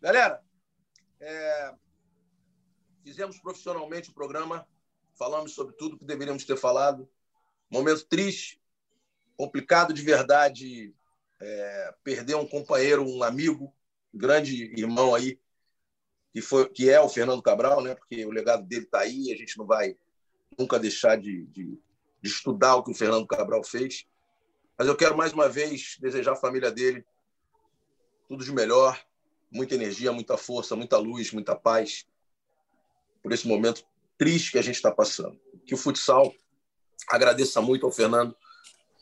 [0.00, 0.40] Galera,
[1.20, 1.74] é...
[3.02, 4.66] fizemos profissionalmente o programa,
[5.18, 7.08] falamos sobre tudo que deveríamos ter falado.
[7.70, 8.60] Momento triste,
[9.36, 10.94] complicado de verdade,
[11.40, 11.94] é...
[12.02, 13.72] perder um companheiro, um amigo,
[14.12, 15.38] grande irmão aí,
[16.32, 17.94] que, foi, que é o Fernando Cabral, né?
[17.94, 19.96] porque o legado dele está aí e a gente não vai
[20.58, 21.78] nunca deixar de, de,
[22.20, 24.06] de, estudar o que o Fernando Cabral fez.
[24.78, 27.04] Mas eu quero mais uma vez desejar à família dele
[28.28, 28.98] tudo de melhor,
[29.50, 32.06] muita energia, muita força, muita luz, muita paz
[33.22, 33.84] por esse momento
[34.18, 35.38] triste que a gente está passando.
[35.66, 36.34] Que o futsal
[37.08, 38.36] agradeça muito ao Fernando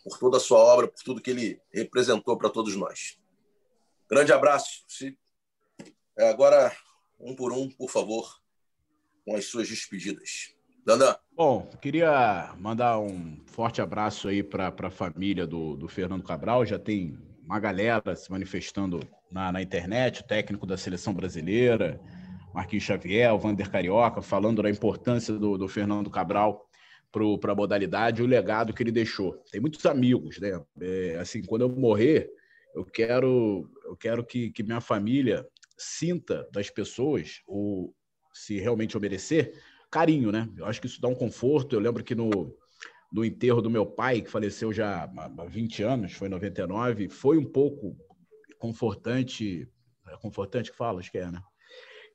[0.04, 3.18] por toda a sua obra, por tudo que ele representou para todos nós.
[4.08, 4.84] Grande abraço.
[6.18, 6.72] É, agora
[7.18, 8.40] um por um, por favor,
[9.24, 10.54] com as suas despedidas.
[10.84, 11.14] Dandan.
[11.36, 16.64] Bom, queria mandar um forte abraço aí para a família do, do Fernando Cabral.
[16.64, 19.00] Já tem uma galera se manifestando
[19.30, 22.00] na, na internet, o técnico da seleção brasileira,
[22.54, 26.66] Marquinhos Xavier, o Vander Carioca, falando da importância do, do Fernando Cabral
[27.12, 29.32] para a modalidade o legado que ele deixou.
[29.50, 30.60] Tem muitos amigos, né?
[30.80, 32.30] É, assim, quando eu morrer,
[32.74, 35.46] eu quero, eu quero que, que minha família
[35.76, 37.94] sinta das pessoas, ou
[38.32, 39.52] se realmente obedecer,
[39.90, 40.48] carinho, né?
[40.56, 41.74] Eu acho que isso dá um conforto.
[41.74, 42.56] Eu lembro que no,
[43.12, 47.38] no enterro do meu pai, que faleceu já há 20 anos, foi em 99, foi
[47.38, 47.96] um pouco
[48.58, 49.68] confortante,
[50.08, 51.42] é confortante que fala, acho que é, né?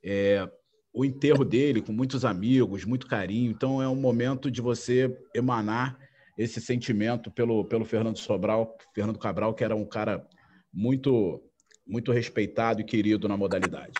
[0.05, 0.47] É,
[0.93, 3.51] o enterro dele com muitos amigos, muito carinho.
[3.51, 5.97] Então é um momento de você emanar
[6.37, 10.25] esse sentimento pelo, pelo Fernando Sobral, Fernando Cabral, que era um cara
[10.73, 11.41] muito
[11.87, 13.93] muito respeitado e querido na modalidade.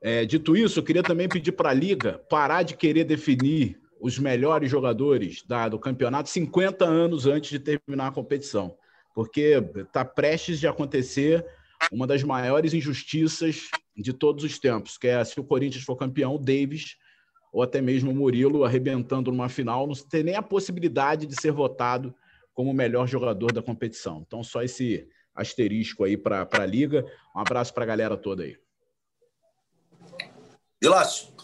[0.00, 4.16] É, dito isso, eu queria também pedir para a Liga parar de querer definir os
[4.16, 8.76] melhores jogadores da, do campeonato 50 anos antes de terminar a competição,
[9.12, 11.44] porque está prestes de acontecer
[11.90, 13.68] uma das maiores injustiças
[14.02, 16.96] de todos os tempos, que é se o Corinthians for campeão, o Davis
[17.52, 21.52] ou até mesmo o Murilo arrebentando numa final, não tem nem a possibilidade de ser
[21.52, 22.14] votado
[22.52, 24.22] como o melhor jogador da competição.
[24.26, 27.04] Então, só esse asterisco aí para a Liga.
[27.34, 28.58] Um abraço para a galera toda aí.
[30.82, 31.34] Vilácio.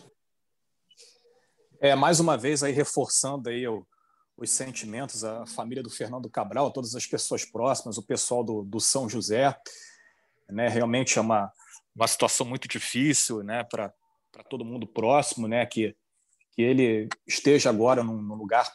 [1.80, 3.86] É, mais uma vez aí reforçando aí o,
[4.36, 8.80] os sentimentos, a família do Fernando Cabral, todas as pessoas próximas, o pessoal do, do
[8.80, 9.55] São José.
[10.48, 11.50] Né, realmente é uma,
[11.95, 13.93] uma situação muito difícil né, para
[14.49, 15.95] todo mundo próximo, né, que,
[16.53, 18.70] que ele esteja agora num, num lugar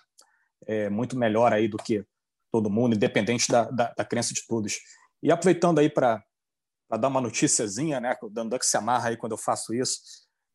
[0.66, 2.06] é, muito melhor aí do que
[2.52, 4.80] todo mundo, independente da, da, da crença de todos.
[5.22, 6.24] E aproveitando aí para
[7.00, 10.00] dar uma noticiazinha, né, o Dandan que se amarra aí quando eu faço isso,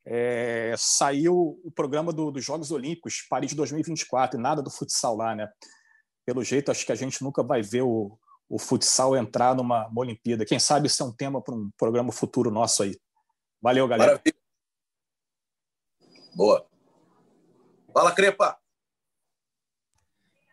[0.05, 5.35] é, saiu o programa do, dos Jogos Olímpicos, Paris 2024, e nada do futsal lá,
[5.35, 5.49] né?
[6.27, 8.19] Pelo jeito, acho que a gente nunca vai ver o,
[8.53, 10.44] o futsal entrar numa Olimpíada.
[10.44, 12.94] Quem sabe isso é um tema para um programa futuro nosso aí.
[13.62, 14.12] Valeu, galera.
[14.12, 14.36] Maravilha.
[16.34, 16.66] Boa.
[17.90, 18.59] Fala, Crepa.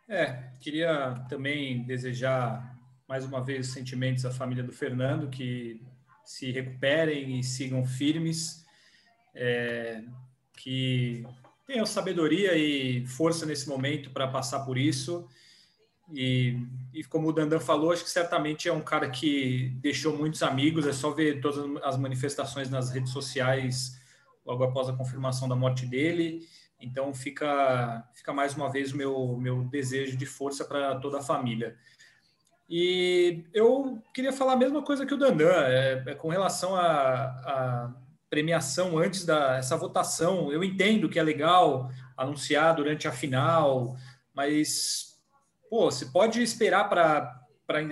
[0.08, 2.74] É, queria também desejar
[3.06, 5.86] mais uma vez sentimentos à família do Fernando, que
[6.24, 8.64] se recuperem e sigam firmes,
[9.34, 10.02] é,
[10.56, 11.22] que
[11.66, 15.28] tenham sabedoria e força nesse momento para passar por isso.
[16.12, 16.58] E,
[16.92, 20.86] e, como o Dandan falou, acho que certamente é um cara que deixou muitos amigos.
[20.86, 24.00] É só ver todas as manifestações nas redes sociais
[24.44, 26.46] logo após a confirmação da morte dele.
[26.80, 31.22] Então fica, fica mais uma vez o meu, meu desejo de força para toda a
[31.22, 31.76] família.
[32.68, 37.92] E eu queria falar a mesma coisa que o Dandan, é, é com relação à
[38.30, 40.52] premiação antes da essa votação.
[40.52, 43.96] Eu entendo que é legal anunciar durante a final,
[44.32, 45.09] mas
[45.70, 47.46] pô, você pode esperar para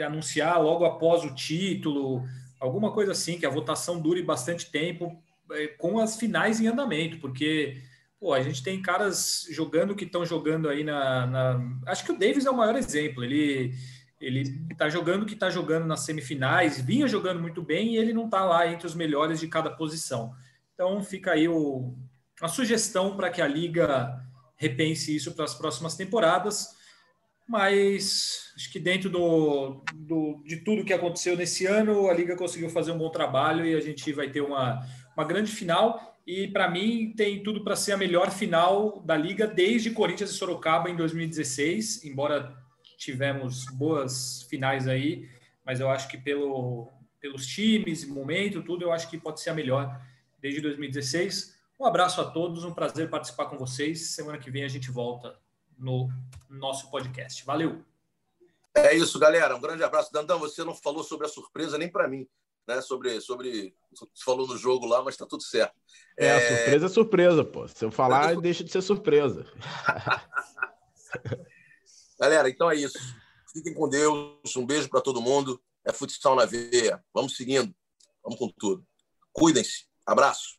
[0.05, 2.25] anunciar logo após o título,
[2.61, 5.23] alguma coisa assim, que a votação dure bastante tempo
[5.53, 7.81] é, com as finais em andamento, porque
[8.19, 12.19] pô, a gente tem caras jogando que estão jogando aí na, na, Acho que o
[12.19, 13.25] Davis é o maior exemplo.
[13.25, 13.73] Ele
[14.21, 18.25] ele está jogando que está jogando nas semifinais, vinha jogando muito bem e ele não
[18.25, 20.35] está lá entre os melhores de cada posição.
[20.75, 21.95] Então fica aí o,
[22.43, 24.21] a sugestão para que a Liga
[24.57, 26.77] repense isso para as próximas temporadas.
[27.49, 32.69] Mas acho que dentro do, do, de tudo que aconteceu nesse ano, a Liga conseguiu
[32.69, 34.87] fazer um bom trabalho e a gente vai ter uma,
[35.17, 36.15] uma grande final.
[36.27, 40.35] E para mim tem tudo para ser a melhor final da Liga desde Corinthians e
[40.35, 42.55] Sorocaba em 2016, embora
[42.99, 45.27] tivemos boas finais aí,
[45.65, 49.55] mas eu acho que pelo, pelos times, momento, tudo, eu acho que pode ser a
[49.55, 49.99] melhor
[50.39, 51.57] desde 2016.
[51.81, 54.11] Um abraço a todos, um prazer participar com vocês.
[54.11, 55.35] Semana que vem a gente volta
[55.79, 56.09] no
[56.49, 57.45] nosso podcast.
[57.45, 57.85] Valeu!
[58.75, 59.57] É isso, galera.
[59.57, 60.13] Um grande abraço.
[60.13, 62.27] Dandão, você não falou sobre a surpresa nem para mim.
[62.67, 63.75] Né, sobre, sobre.
[63.91, 65.75] Você falou no jogo lá, mas está tudo certo.
[66.19, 67.67] É, é, surpresa é surpresa, pô.
[67.67, 68.43] Se eu falar, sur...
[68.43, 69.47] deixa de ser surpresa.
[72.21, 72.99] Galera, então é isso.
[73.53, 74.55] Fiquem com Deus.
[74.57, 75.61] Um beijo para todo mundo.
[75.85, 77.03] É futsal na veia.
[77.15, 77.75] Vamos seguindo.
[78.23, 78.85] Vamos com tudo.
[79.33, 79.87] Cuidem-se.
[80.05, 80.58] Abraço.